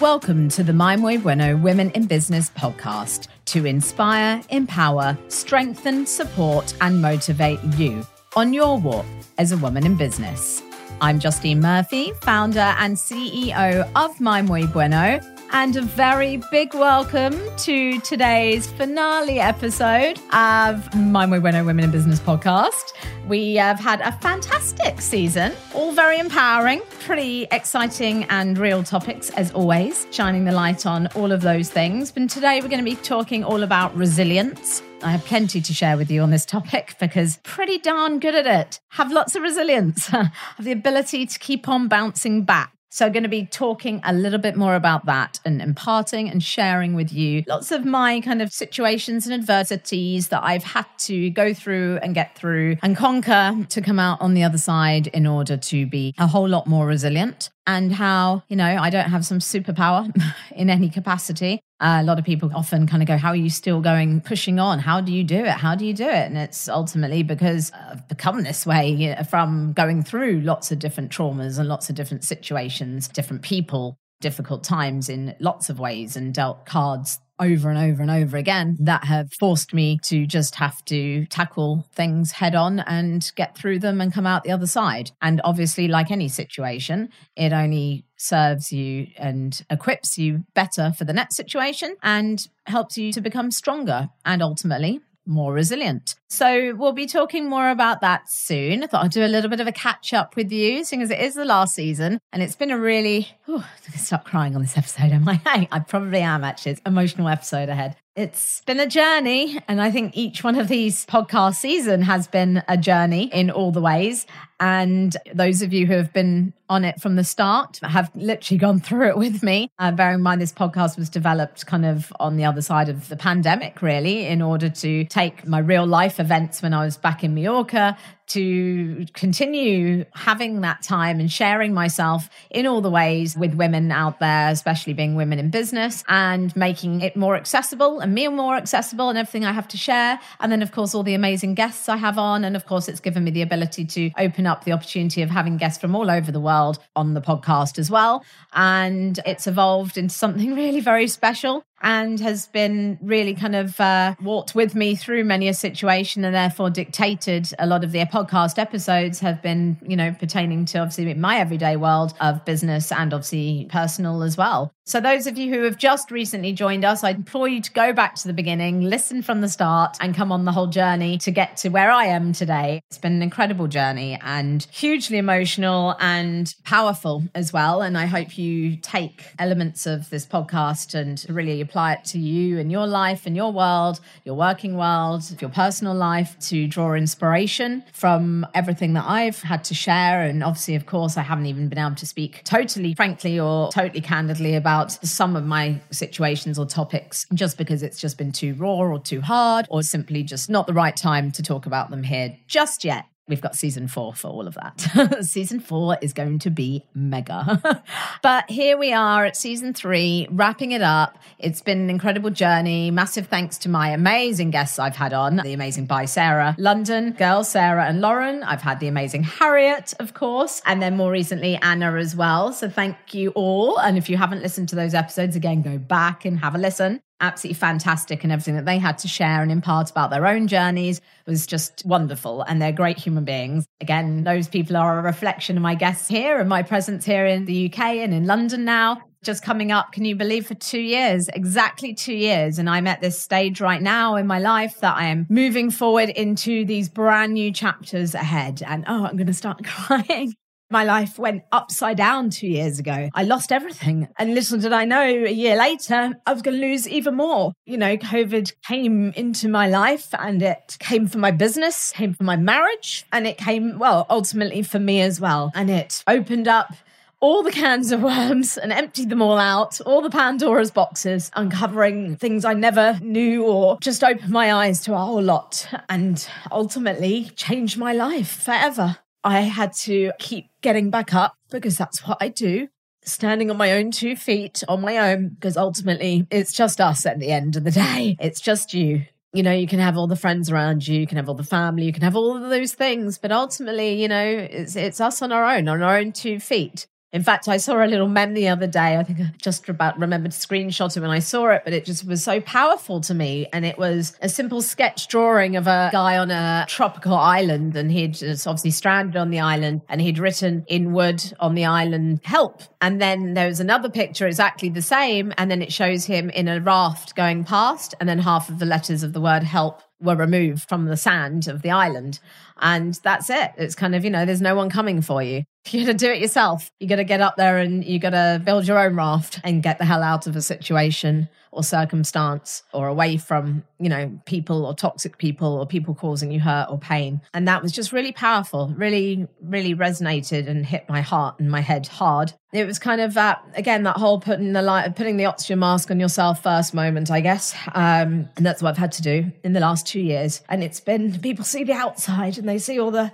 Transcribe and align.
Welcome 0.00 0.48
to 0.50 0.62
the 0.62 0.72
My 0.72 0.96
Muy 0.96 1.18
Bueno 1.18 1.58
Women 1.58 1.90
in 1.90 2.06
Business 2.06 2.48
podcast 2.56 3.28
to 3.44 3.66
inspire, 3.66 4.40
empower, 4.48 5.18
strengthen, 5.28 6.06
support, 6.06 6.72
and 6.80 7.02
motivate 7.02 7.62
you 7.76 8.06
on 8.34 8.54
your 8.54 8.78
walk 8.78 9.04
as 9.36 9.52
a 9.52 9.58
woman 9.58 9.84
in 9.84 9.96
business. 9.96 10.62
I'm 11.02 11.18
Justine 11.18 11.60
Murphy, 11.60 12.12
founder 12.22 12.74
and 12.78 12.96
CEO 12.96 13.90
of 13.94 14.18
My 14.22 14.40
Muy 14.40 14.66
Bueno, 14.68 15.20
and 15.52 15.76
a 15.76 15.82
very 15.82 16.40
big 16.50 16.74
welcome 16.74 17.36
to 17.56 17.98
today's 18.00 18.66
finale 18.68 19.40
episode 19.40 20.18
of 20.32 20.94
My 20.94 21.26
Muy 21.26 21.40
Bueno 21.40 21.64
Women 21.64 21.84
in 21.84 21.90
Business 21.90 22.20
podcast. 22.20 22.92
We 23.26 23.56
have 23.56 23.80
had 23.80 24.00
a 24.00 24.12
fantastic 24.12 25.00
season, 25.00 25.52
all 25.74 25.92
very 25.92 26.18
empowering, 26.18 26.82
pretty 27.00 27.48
exciting 27.50 28.24
and 28.24 28.58
real 28.58 28.82
topics 28.82 29.30
as 29.30 29.50
always, 29.52 30.06
shining 30.10 30.44
the 30.44 30.52
light 30.52 30.86
on 30.86 31.08
all 31.08 31.32
of 31.32 31.40
those 31.42 31.68
things. 31.68 32.12
But 32.12 32.30
today 32.30 32.60
we're 32.60 32.68
going 32.68 32.84
to 32.84 32.90
be 32.90 32.96
talking 32.96 33.42
all 33.42 33.62
about 33.62 33.94
resilience. 33.96 34.82
I 35.02 35.10
have 35.10 35.24
plenty 35.24 35.60
to 35.60 35.72
share 35.72 35.96
with 35.96 36.10
you 36.10 36.22
on 36.22 36.30
this 36.30 36.44
topic 36.44 36.94
because 37.00 37.38
pretty 37.42 37.78
darn 37.78 38.20
good 38.20 38.34
at 38.34 38.46
it. 38.46 38.80
Have 38.90 39.10
lots 39.10 39.34
of 39.34 39.42
resilience, 39.42 40.06
have 40.08 40.32
the 40.60 40.72
ability 40.72 41.26
to 41.26 41.38
keep 41.38 41.68
on 41.68 41.88
bouncing 41.88 42.44
back 42.44 42.72
so, 42.92 43.06
I'm 43.06 43.12
going 43.12 43.22
to 43.22 43.28
be 43.28 43.46
talking 43.46 44.00
a 44.04 44.12
little 44.12 44.38
bit 44.38 44.56
more 44.56 44.74
about 44.74 45.06
that 45.06 45.38
and 45.44 45.62
imparting 45.62 46.28
and 46.28 46.42
sharing 46.42 46.94
with 46.94 47.12
you 47.12 47.44
lots 47.46 47.70
of 47.70 47.84
my 47.84 48.20
kind 48.20 48.42
of 48.42 48.52
situations 48.52 49.26
and 49.26 49.34
adversities 49.34 50.28
that 50.28 50.42
I've 50.42 50.64
had 50.64 50.86
to 50.98 51.30
go 51.30 51.54
through 51.54 52.00
and 52.02 52.14
get 52.14 52.36
through 52.36 52.76
and 52.82 52.96
conquer 52.96 53.64
to 53.68 53.80
come 53.80 53.98
out 54.00 54.20
on 54.20 54.34
the 54.34 54.42
other 54.42 54.58
side 54.58 55.06
in 55.08 55.26
order 55.26 55.56
to 55.56 55.86
be 55.86 56.14
a 56.18 56.26
whole 56.26 56.48
lot 56.48 56.66
more 56.66 56.86
resilient 56.86 57.50
and 57.76 57.92
how, 57.92 58.42
you 58.48 58.56
know, 58.56 58.64
I 58.64 58.90
don't 58.90 59.10
have 59.10 59.24
some 59.24 59.38
superpower 59.38 60.12
in 60.56 60.68
any 60.68 60.88
capacity. 60.88 61.60
Uh, 61.78 61.98
a 62.00 62.02
lot 62.02 62.18
of 62.18 62.24
people 62.24 62.50
often 62.54 62.86
kind 62.86 63.02
of 63.02 63.06
go, 63.06 63.16
How 63.16 63.30
are 63.30 63.36
you 63.36 63.48
still 63.48 63.80
going, 63.80 64.20
pushing 64.20 64.58
on? 64.58 64.80
How 64.80 65.00
do 65.00 65.12
you 65.12 65.22
do 65.22 65.36
it? 65.36 65.52
How 65.52 65.74
do 65.74 65.86
you 65.86 65.94
do 65.94 66.04
it? 66.04 66.26
And 66.26 66.36
it's 66.36 66.68
ultimately 66.68 67.22
because 67.22 67.70
I've 67.72 68.06
become 68.08 68.42
this 68.42 68.66
way 68.66 68.90
you 68.90 69.14
know, 69.14 69.22
from 69.22 69.72
going 69.72 70.02
through 70.02 70.40
lots 70.40 70.72
of 70.72 70.78
different 70.78 71.10
traumas 71.12 71.58
and 71.58 71.68
lots 71.68 71.88
of 71.88 71.94
different 71.94 72.24
situations, 72.24 73.08
different 73.08 73.42
people, 73.42 73.96
difficult 74.20 74.64
times 74.64 75.08
in 75.08 75.34
lots 75.38 75.70
of 75.70 75.78
ways, 75.78 76.16
and 76.16 76.34
dealt 76.34 76.66
cards 76.66 77.18
over 77.40 77.70
and 77.70 77.78
over 77.78 78.02
and 78.02 78.10
over 78.10 78.36
again 78.36 78.76
that 78.80 79.04
have 79.04 79.32
forced 79.32 79.72
me 79.72 79.98
to 80.02 80.26
just 80.26 80.56
have 80.56 80.84
to 80.84 81.26
tackle 81.26 81.86
things 81.92 82.32
head 82.32 82.54
on 82.54 82.80
and 82.80 83.32
get 83.34 83.56
through 83.56 83.78
them 83.78 84.00
and 84.00 84.12
come 84.12 84.26
out 84.26 84.44
the 84.44 84.52
other 84.52 84.66
side. 84.66 85.10
And 85.22 85.40
obviously, 85.42 85.88
like 85.88 86.10
any 86.10 86.28
situation, 86.28 87.08
it 87.36 87.52
only 87.52 88.04
serves 88.16 88.70
you 88.70 89.06
and 89.16 89.64
equips 89.70 90.18
you 90.18 90.44
better 90.54 90.92
for 90.92 91.04
the 91.04 91.12
next 91.12 91.36
situation 91.36 91.96
and 92.02 92.46
helps 92.66 92.98
you 92.98 93.12
to 93.12 93.20
become 93.20 93.50
stronger 93.50 94.10
and 94.24 94.42
ultimately 94.42 95.00
more 95.30 95.52
resilient. 95.52 96.16
So 96.28 96.74
we'll 96.74 96.92
be 96.92 97.06
talking 97.06 97.48
more 97.48 97.70
about 97.70 98.00
that 98.00 98.28
soon. 98.28 98.82
I 98.82 98.86
thought 98.86 99.04
I'd 99.04 99.10
do 99.12 99.24
a 99.24 99.28
little 99.28 99.48
bit 99.48 99.60
of 99.60 99.66
a 99.66 99.72
catch 99.72 100.12
up 100.12 100.36
with 100.36 100.52
you, 100.52 100.84
seeing 100.84 101.02
as 101.02 101.10
it 101.10 101.20
is 101.20 101.34
the 101.34 101.44
last 101.44 101.74
season. 101.74 102.18
And 102.32 102.42
it's 102.42 102.56
been 102.56 102.70
a 102.70 102.78
really, 102.78 103.28
oh, 103.48 103.54
I'm 103.54 103.60
going 103.60 103.92
to 103.92 103.98
stop 103.98 104.24
crying 104.24 104.54
on 104.54 104.62
this 104.62 104.76
episode, 104.76 105.12
am 105.12 105.28
I? 105.28 105.40
I 105.70 105.78
probably 105.78 106.20
am 106.20 106.44
actually. 106.44 106.72
It's 106.72 106.82
emotional 106.84 107.28
episode 107.28 107.68
ahead. 107.68 107.96
It's 108.16 108.60
been 108.66 108.80
a 108.80 108.86
journey. 108.86 109.60
And 109.68 109.80
I 109.80 109.90
think 109.90 110.16
each 110.16 110.42
one 110.44 110.58
of 110.58 110.68
these 110.68 111.06
podcast 111.06 111.54
season 111.54 112.02
has 112.02 112.26
been 112.26 112.62
a 112.68 112.76
journey 112.76 113.30
in 113.32 113.50
all 113.50 113.70
the 113.70 113.80
ways. 113.80 114.26
And 114.60 115.16
those 115.34 115.62
of 115.62 115.72
you 115.72 115.86
who 115.86 115.94
have 115.94 116.12
been 116.12 116.52
on 116.68 116.84
it 116.84 117.00
from 117.00 117.16
the 117.16 117.24
start 117.24 117.80
have 117.82 118.10
literally 118.14 118.58
gone 118.58 118.78
through 118.78 119.08
it 119.08 119.16
with 119.16 119.42
me. 119.42 119.70
Uh, 119.78 119.90
bearing 119.90 120.16
in 120.16 120.22
mind, 120.22 120.40
this 120.40 120.52
podcast 120.52 120.96
was 120.96 121.10
developed 121.10 121.66
kind 121.66 121.84
of 121.84 122.12
on 122.20 122.36
the 122.36 122.44
other 122.44 122.62
side 122.62 122.88
of 122.88 123.08
the 123.08 123.16
pandemic, 123.16 123.82
really, 123.82 124.26
in 124.26 124.40
order 124.40 124.68
to 124.68 125.04
take 125.06 125.46
my 125.46 125.58
real 125.58 125.86
life 125.86 126.20
events 126.20 126.62
when 126.62 126.72
I 126.72 126.84
was 126.84 126.96
back 126.96 127.24
in 127.24 127.34
Mallorca 127.34 127.96
to 128.28 129.06
continue 129.12 130.04
having 130.14 130.60
that 130.60 130.82
time 130.82 131.18
and 131.18 131.32
sharing 131.32 131.74
myself 131.74 132.30
in 132.48 132.64
all 132.64 132.80
the 132.80 132.90
ways 132.90 133.36
with 133.36 133.54
women 133.54 133.90
out 133.90 134.20
there, 134.20 134.50
especially 134.50 134.92
being 134.92 135.16
women 135.16 135.40
in 135.40 135.50
business 135.50 136.04
and 136.08 136.54
making 136.54 137.00
it 137.00 137.16
more 137.16 137.34
accessible 137.34 137.98
and 137.98 138.14
me 138.14 138.28
more 138.28 138.54
accessible 138.54 139.08
and 139.08 139.18
everything 139.18 139.44
I 139.44 139.50
have 139.50 139.66
to 139.68 139.76
share. 139.76 140.20
And 140.38 140.52
then, 140.52 140.62
of 140.62 140.70
course, 140.70 140.94
all 140.94 141.02
the 141.02 141.14
amazing 141.14 141.54
guests 141.54 141.88
I 141.88 141.96
have 141.96 142.18
on. 142.18 142.44
And 142.44 142.54
of 142.54 142.66
course, 142.66 142.86
it's 142.86 143.00
given 143.00 143.24
me 143.24 143.32
the 143.32 143.42
ability 143.42 143.84
to 143.86 144.12
open 144.16 144.46
up 144.46 144.49
the 144.64 144.72
opportunity 144.72 145.22
of 145.22 145.30
having 145.30 145.56
guests 145.56 145.80
from 145.80 145.94
all 145.94 146.10
over 146.10 146.30
the 146.32 146.40
world 146.40 146.78
on 146.96 147.14
the 147.14 147.20
podcast 147.20 147.78
as 147.78 147.90
well. 147.90 148.24
And 148.52 149.18
it's 149.24 149.46
evolved 149.46 149.96
into 149.96 150.14
something 150.14 150.54
really 150.62 150.80
very 150.80 151.08
special 151.08 151.64
and 151.82 152.20
has 152.20 152.46
been 152.46 152.98
really 153.00 153.34
kind 153.34 153.56
of 153.56 153.80
uh, 153.80 154.14
walked 154.22 154.54
with 154.54 154.74
me 154.74 154.94
through 154.94 155.24
many 155.24 155.48
a 155.48 155.54
situation 155.54 156.24
and 156.24 156.34
therefore 156.34 156.70
dictated 156.70 157.52
a 157.58 157.66
lot 157.66 157.84
of 157.84 157.92
the 157.92 158.00
podcast 158.06 158.58
episodes 158.58 159.20
have 159.20 159.42
been, 159.42 159.78
you 159.86 159.96
know, 159.96 160.14
pertaining 160.18 160.64
to 160.66 160.78
obviously 160.78 161.12
my 161.14 161.38
everyday 161.38 161.76
world 161.76 162.14
of 162.20 162.44
business 162.44 162.92
and 162.92 163.14
obviously 163.14 163.66
personal 163.70 164.22
as 164.22 164.36
well. 164.36 164.72
So, 164.90 165.00
those 165.00 165.28
of 165.28 165.38
you 165.38 165.54
who 165.54 165.62
have 165.62 165.78
just 165.78 166.10
recently 166.10 166.52
joined 166.52 166.84
us, 166.84 167.04
I 167.04 167.10
implore 167.10 167.46
you 167.46 167.60
to 167.60 167.70
go 167.70 167.92
back 167.92 168.16
to 168.16 168.26
the 168.26 168.32
beginning, 168.32 168.80
listen 168.80 169.22
from 169.22 169.40
the 169.40 169.48
start, 169.48 169.96
and 170.00 170.16
come 170.16 170.32
on 170.32 170.44
the 170.44 170.50
whole 170.50 170.66
journey 170.66 171.16
to 171.18 171.30
get 171.30 171.56
to 171.58 171.68
where 171.68 171.92
I 171.92 172.06
am 172.06 172.32
today. 172.32 172.80
It's 172.90 172.98
been 172.98 173.12
an 173.12 173.22
incredible 173.22 173.68
journey 173.68 174.18
and 174.20 174.66
hugely 174.72 175.18
emotional 175.18 175.94
and 176.00 176.52
powerful 176.64 177.22
as 177.36 177.52
well. 177.52 177.82
And 177.82 177.96
I 177.96 178.06
hope 178.06 178.36
you 178.36 178.76
take 178.78 179.26
elements 179.38 179.86
of 179.86 180.10
this 180.10 180.26
podcast 180.26 180.94
and 180.94 181.24
really 181.28 181.60
apply 181.70 181.92
it 181.92 182.04
to 182.04 182.18
you 182.18 182.58
and 182.58 182.70
your 182.70 182.86
life 182.86 183.26
and 183.26 183.36
your 183.36 183.52
world, 183.52 184.00
your 184.24 184.34
working 184.34 184.76
world, 184.76 185.22
your 185.40 185.50
personal 185.50 185.94
life 185.94 186.36
to 186.40 186.66
draw 186.66 186.94
inspiration 186.94 187.84
from 187.92 188.44
everything 188.54 188.94
that 188.94 189.04
I've 189.06 189.40
had 189.40 189.62
to 189.64 189.74
share. 189.74 190.22
And 190.22 190.42
obviously, 190.42 190.74
of 190.74 190.86
course, 190.86 191.16
I 191.16 191.22
haven't 191.22 191.46
even 191.46 191.68
been 191.68 191.78
able 191.78 191.94
to 191.94 192.06
speak 192.06 192.42
totally 192.44 192.94
frankly 192.94 193.38
or 193.38 193.70
totally 193.70 194.00
candidly 194.00 194.56
about 194.56 194.90
some 195.06 195.36
of 195.36 195.44
my 195.46 195.80
situations 195.92 196.58
or 196.58 196.66
topics 196.66 197.26
just 197.34 197.56
because 197.56 197.84
it's 197.84 198.00
just 198.00 198.18
been 198.18 198.32
too 198.32 198.54
raw 198.54 198.78
or 198.78 198.98
too 198.98 199.20
hard 199.20 199.66
or 199.70 199.82
simply 199.82 200.24
just 200.24 200.50
not 200.50 200.66
the 200.66 200.72
right 200.72 200.96
time 200.96 201.30
to 201.30 201.42
talk 201.42 201.66
about 201.66 201.90
them 201.90 202.02
here 202.02 202.36
just 202.48 202.84
yet 202.84 203.04
we've 203.30 203.40
got 203.40 203.56
season 203.56 203.88
four 203.88 204.12
for 204.12 204.28
all 204.28 204.46
of 204.46 204.54
that. 204.54 205.20
season 205.24 205.60
four 205.60 205.96
is 206.02 206.12
going 206.12 206.38
to 206.40 206.50
be 206.50 206.84
mega. 206.94 207.82
but 208.22 208.50
here 208.50 208.76
we 208.76 208.92
are 208.92 209.24
at 209.24 209.36
season 209.36 209.72
three, 209.72 210.26
wrapping 210.30 210.72
it 210.72 210.82
up. 210.82 211.16
It's 211.38 211.62
been 211.62 211.80
an 211.80 211.88
incredible 211.88 212.30
journey. 212.30 212.90
Massive 212.90 213.28
thanks 213.28 213.56
to 213.58 213.68
my 213.68 213.90
amazing 213.90 214.50
guests 214.50 214.78
I've 214.78 214.96
had 214.96 215.12
on 215.14 215.36
the 215.36 215.52
amazing 215.52 215.86
By 215.86 216.04
Sarah 216.04 216.54
London, 216.58 217.12
girls 217.12 217.48
Sarah 217.48 217.86
and 217.86 218.00
Lauren. 218.00 218.42
I've 218.42 218.60
had 218.60 218.80
the 218.80 218.88
amazing 218.88 219.22
Harriet, 219.22 219.94
of 220.00 220.12
course, 220.12 220.60
and 220.66 220.82
then 220.82 220.96
more 220.96 221.10
recently 221.10 221.56
Anna 221.56 221.94
as 221.94 222.14
well. 222.16 222.52
So 222.52 222.68
thank 222.68 223.14
you 223.14 223.30
all. 223.30 223.78
And 223.78 223.96
if 223.96 224.10
you 224.10 224.16
haven't 224.16 224.42
listened 224.42 224.68
to 224.70 224.76
those 224.76 224.92
episodes, 224.92 225.36
again, 225.36 225.62
go 225.62 225.78
back 225.78 226.24
and 226.24 226.38
have 226.40 226.54
a 226.54 226.58
listen 226.58 227.00
absolutely 227.20 227.58
fantastic 227.58 228.22
and 228.24 228.32
everything 228.32 228.56
that 228.56 228.64
they 228.64 228.78
had 228.78 228.98
to 228.98 229.08
share 229.08 229.42
and 229.42 229.52
impart 229.52 229.90
about 229.90 230.10
their 230.10 230.26
own 230.26 230.48
journeys 230.48 231.00
was 231.26 231.46
just 231.46 231.84
wonderful 231.84 232.42
and 232.42 232.60
they're 232.60 232.72
great 232.72 232.98
human 232.98 233.24
beings. 233.24 233.66
Again 233.80 234.24
those 234.24 234.48
people 234.48 234.76
are 234.76 234.98
a 234.98 235.02
reflection 235.02 235.56
of 235.56 235.62
my 235.62 235.74
guests 235.74 236.08
here 236.08 236.38
and 236.38 236.48
my 236.48 236.62
presence 236.62 237.04
here 237.04 237.26
in 237.26 237.44
the 237.44 237.70
uk 237.70 237.78
and 237.78 238.14
in 238.14 238.26
london 238.26 238.64
now. 238.64 239.00
Just 239.22 239.42
coming 239.42 239.70
up 239.70 239.92
can 239.92 240.06
you 240.06 240.16
believe 240.16 240.46
for 240.46 240.54
two 240.54 240.80
years 240.80 241.28
exactly 241.34 241.92
two 241.92 242.14
years 242.14 242.58
and 242.58 242.70
i'm 242.70 242.86
at 242.86 243.02
this 243.02 243.20
stage 243.20 243.60
right 243.60 243.82
now 243.82 244.16
in 244.16 244.26
my 244.26 244.38
life 244.38 244.80
that 244.80 244.96
i 244.96 245.04
am 245.04 245.26
moving 245.28 245.70
forward 245.70 246.08
into 246.08 246.64
these 246.64 246.88
brand 246.88 247.34
new 247.34 247.52
chapters 247.52 248.14
ahead. 248.14 248.62
And 248.66 248.84
oh 248.88 249.04
i'm 249.04 249.16
going 249.16 249.26
to 249.26 249.34
start 249.34 249.62
crying 249.64 250.34
my 250.70 250.84
life 250.84 251.18
went 251.18 251.42
upside 251.50 251.96
down 251.96 252.30
two 252.30 252.46
years 252.46 252.78
ago. 252.78 253.08
I 253.14 253.24
lost 253.24 253.50
everything. 253.52 254.08
And 254.18 254.34
little 254.34 254.58
did 254.58 254.72
I 254.72 254.84
know 254.84 255.02
a 255.02 255.30
year 255.30 255.56
later, 255.56 256.14
I 256.26 256.32
was 256.32 256.42
going 256.42 256.60
to 256.60 256.66
lose 256.66 256.88
even 256.88 257.16
more. 257.16 257.52
You 257.66 257.76
know, 257.76 257.96
COVID 257.96 258.52
came 258.66 259.12
into 259.12 259.48
my 259.48 259.68
life 259.68 260.14
and 260.14 260.42
it 260.42 260.76
came 260.78 261.08
for 261.08 261.18
my 261.18 261.32
business, 261.32 261.92
came 261.92 262.14
for 262.14 262.24
my 262.24 262.36
marriage, 262.36 263.04
and 263.12 263.26
it 263.26 263.36
came, 263.36 263.78
well, 263.78 264.06
ultimately 264.08 264.62
for 264.62 264.78
me 264.78 265.00
as 265.00 265.20
well. 265.20 265.50
And 265.54 265.70
it 265.70 266.04
opened 266.06 266.46
up 266.46 266.72
all 267.20 267.42
the 267.42 267.50
cans 267.50 267.92
of 267.92 268.02
worms 268.02 268.56
and 268.56 268.72
emptied 268.72 269.10
them 269.10 269.20
all 269.20 269.38
out, 269.38 269.80
all 269.82 270.00
the 270.00 270.10
Pandora's 270.10 270.70
boxes, 270.70 271.30
uncovering 271.36 272.16
things 272.16 272.44
I 272.44 272.54
never 272.54 272.98
knew 273.02 273.44
or 273.44 273.78
just 273.80 274.02
opened 274.02 274.30
my 274.30 274.52
eyes 274.52 274.80
to 274.84 274.94
a 274.94 274.98
whole 274.98 275.22
lot 275.22 275.68
and 275.88 276.26
ultimately 276.50 277.30
changed 277.36 277.76
my 277.76 277.92
life 277.92 278.42
forever. 278.42 278.98
I 279.24 279.40
had 279.40 279.72
to 279.84 280.12
keep 280.18 280.46
getting 280.62 280.90
back 280.90 281.14
up 281.14 281.34
because 281.50 281.76
that's 281.76 282.06
what 282.06 282.18
I 282.20 282.28
do. 282.28 282.68
Standing 283.02 283.50
on 283.50 283.56
my 283.56 283.72
own 283.72 283.90
two 283.90 284.14
feet 284.14 284.62
on 284.68 284.82
my 284.82 284.98
own, 284.98 285.30
because 285.30 285.56
ultimately 285.56 286.26
it's 286.30 286.52
just 286.52 286.80
us 286.80 287.06
at 287.06 287.18
the 287.18 287.32
end 287.32 287.56
of 287.56 287.64
the 287.64 287.70
day. 287.70 288.16
It's 288.20 288.40
just 288.40 288.74
you. 288.74 289.04
You 289.32 289.42
know, 289.42 289.52
you 289.52 289.68
can 289.68 289.78
have 289.78 289.96
all 289.96 290.08
the 290.08 290.16
friends 290.16 290.50
around 290.50 290.86
you, 290.88 290.98
you 290.98 291.06
can 291.06 291.16
have 291.16 291.28
all 291.28 291.36
the 291.36 291.44
family, 291.44 291.84
you 291.84 291.92
can 291.92 292.02
have 292.02 292.16
all 292.16 292.36
of 292.36 292.50
those 292.50 292.74
things, 292.74 293.16
but 293.16 293.30
ultimately, 293.30 294.02
you 294.02 294.08
know, 294.08 294.24
it's 294.24 294.74
it's 294.74 295.00
us 295.00 295.22
on 295.22 295.30
our 295.30 295.44
own, 295.44 295.68
on 295.68 295.82
our 295.82 295.98
own 295.98 296.12
two 296.12 296.40
feet. 296.40 296.88
In 297.12 297.24
fact, 297.24 297.48
I 297.48 297.56
saw 297.56 297.84
a 297.84 297.86
little 297.86 298.06
meme 298.06 298.34
the 298.34 298.46
other 298.48 298.68
day. 298.68 298.96
I 298.96 299.02
think 299.02 299.18
I 299.18 299.32
just 299.42 299.68
about 299.68 299.98
remembered 299.98 300.30
to 300.30 300.38
screenshot 300.38 300.96
it 300.96 301.00
when 301.00 301.10
I 301.10 301.18
saw 301.18 301.48
it, 301.48 301.62
but 301.64 301.72
it 301.72 301.84
just 301.84 302.06
was 302.06 302.22
so 302.22 302.40
powerful 302.40 303.00
to 303.00 303.14
me. 303.14 303.48
And 303.52 303.64
it 303.64 303.76
was 303.78 304.16
a 304.22 304.28
simple 304.28 304.62
sketch 304.62 305.08
drawing 305.08 305.56
of 305.56 305.66
a 305.66 305.88
guy 305.90 306.18
on 306.18 306.30
a 306.30 306.66
tropical 306.68 307.14
island, 307.14 307.76
and 307.76 307.90
he'd 307.90 308.14
just 308.14 308.46
obviously 308.46 308.70
stranded 308.70 309.16
on 309.16 309.30
the 309.30 309.40
island, 309.40 309.82
and 309.88 310.00
he'd 310.00 310.20
written 310.20 310.64
in 310.68 310.92
wood 310.92 311.20
on 311.40 311.56
the 311.56 311.64
island, 311.64 312.20
help. 312.22 312.62
And 312.80 313.02
then 313.02 313.34
there 313.34 313.48
was 313.48 313.58
another 313.58 313.90
picture 313.90 314.28
exactly 314.28 314.68
the 314.68 314.80
same, 314.80 315.32
and 315.36 315.50
then 315.50 315.62
it 315.62 315.72
shows 315.72 316.04
him 316.04 316.30
in 316.30 316.46
a 316.46 316.60
raft 316.60 317.16
going 317.16 317.42
past, 317.42 317.92
and 317.98 318.08
then 318.08 318.20
half 318.20 318.48
of 318.48 318.60
the 318.60 318.66
letters 318.66 319.02
of 319.02 319.14
the 319.14 319.20
word 319.20 319.42
help 319.42 319.82
were 320.00 320.16
removed 320.16 320.66
from 320.68 320.86
the 320.86 320.96
sand 320.96 321.48
of 321.48 321.62
the 321.62 321.70
island. 321.70 322.20
And 322.60 322.94
that's 323.02 323.30
it. 323.30 323.52
It's 323.56 323.74
kind 323.74 323.94
of, 323.94 324.04
you 324.04 324.10
know, 324.10 324.24
there's 324.24 324.40
no 324.40 324.54
one 324.54 324.70
coming 324.70 325.02
for 325.02 325.22
you. 325.22 325.44
You 325.72 325.84
got 325.84 325.92
to 325.92 325.98
do 325.98 326.10
it 326.10 326.20
yourself. 326.20 326.72
You 326.80 326.88
got 326.88 326.96
to 326.96 327.04
get 327.04 327.20
up 327.20 327.36
there 327.36 327.58
and 327.58 327.84
you 327.84 327.98
got 327.98 328.10
to 328.10 328.40
build 328.42 328.66
your 328.66 328.78
own 328.78 328.96
raft 328.96 329.40
and 329.44 329.62
get 329.62 329.78
the 329.78 329.84
hell 329.84 330.02
out 330.02 330.26
of 330.26 330.34
a 330.34 330.40
situation 330.40 331.28
or 331.52 331.64
circumstance 331.64 332.62
or 332.72 332.86
away 332.86 333.16
from, 333.16 333.64
you 333.78 333.88
know, 333.88 334.20
people 334.24 334.64
or 334.64 334.74
toxic 334.74 335.18
people 335.18 335.58
or 335.58 335.66
people 335.66 335.94
causing 335.94 336.30
you 336.30 336.40
hurt 336.40 336.68
or 336.70 336.78
pain. 336.78 337.20
And 337.34 337.48
that 337.48 337.62
was 337.62 337.72
just 337.72 337.92
really 337.92 338.12
powerful, 338.12 338.72
really, 338.76 339.26
really 339.42 339.74
resonated 339.74 340.48
and 340.48 340.64
hit 340.64 340.88
my 340.88 341.00
heart 341.00 341.40
and 341.40 341.50
my 341.50 341.60
head 341.60 341.88
hard. 341.88 342.32
It 342.52 342.66
was 342.66 342.78
kind 342.78 343.00
of 343.00 343.14
that, 343.14 343.44
again, 343.54 343.84
that 343.84 343.96
whole 343.96 344.20
putting 344.20 344.52
the 344.52 344.62
light, 344.62 344.94
putting 344.96 345.16
the 345.16 345.24
oxygen 345.24 345.60
mask 345.60 345.90
on 345.90 346.00
yourself 346.00 346.42
first 346.42 346.74
moment, 346.74 347.10
I 347.10 347.20
guess. 347.20 347.54
Um, 347.74 348.28
and 348.36 348.46
that's 348.46 348.62
what 348.62 348.70
I've 348.70 348.78
had 348.78 348.92
to 348.92 349.02
do 349.02 349.32
in 349.44 349.52
the 349.52 349.60
last 349.60 349.86
two 349.86 350.00
years. 350.00 350.42
And 350.48 350.62
it's 350.62 350.80
been, 350.80 351.18
people 351.20 351.44
see 351.44 351.64
the 351.64 351.72
outside 351.72 352.38
and 352.38 352.49
they 352.50 352.58
see 352.58 352.78
all 352.80 352.90
the, 352.90 353.12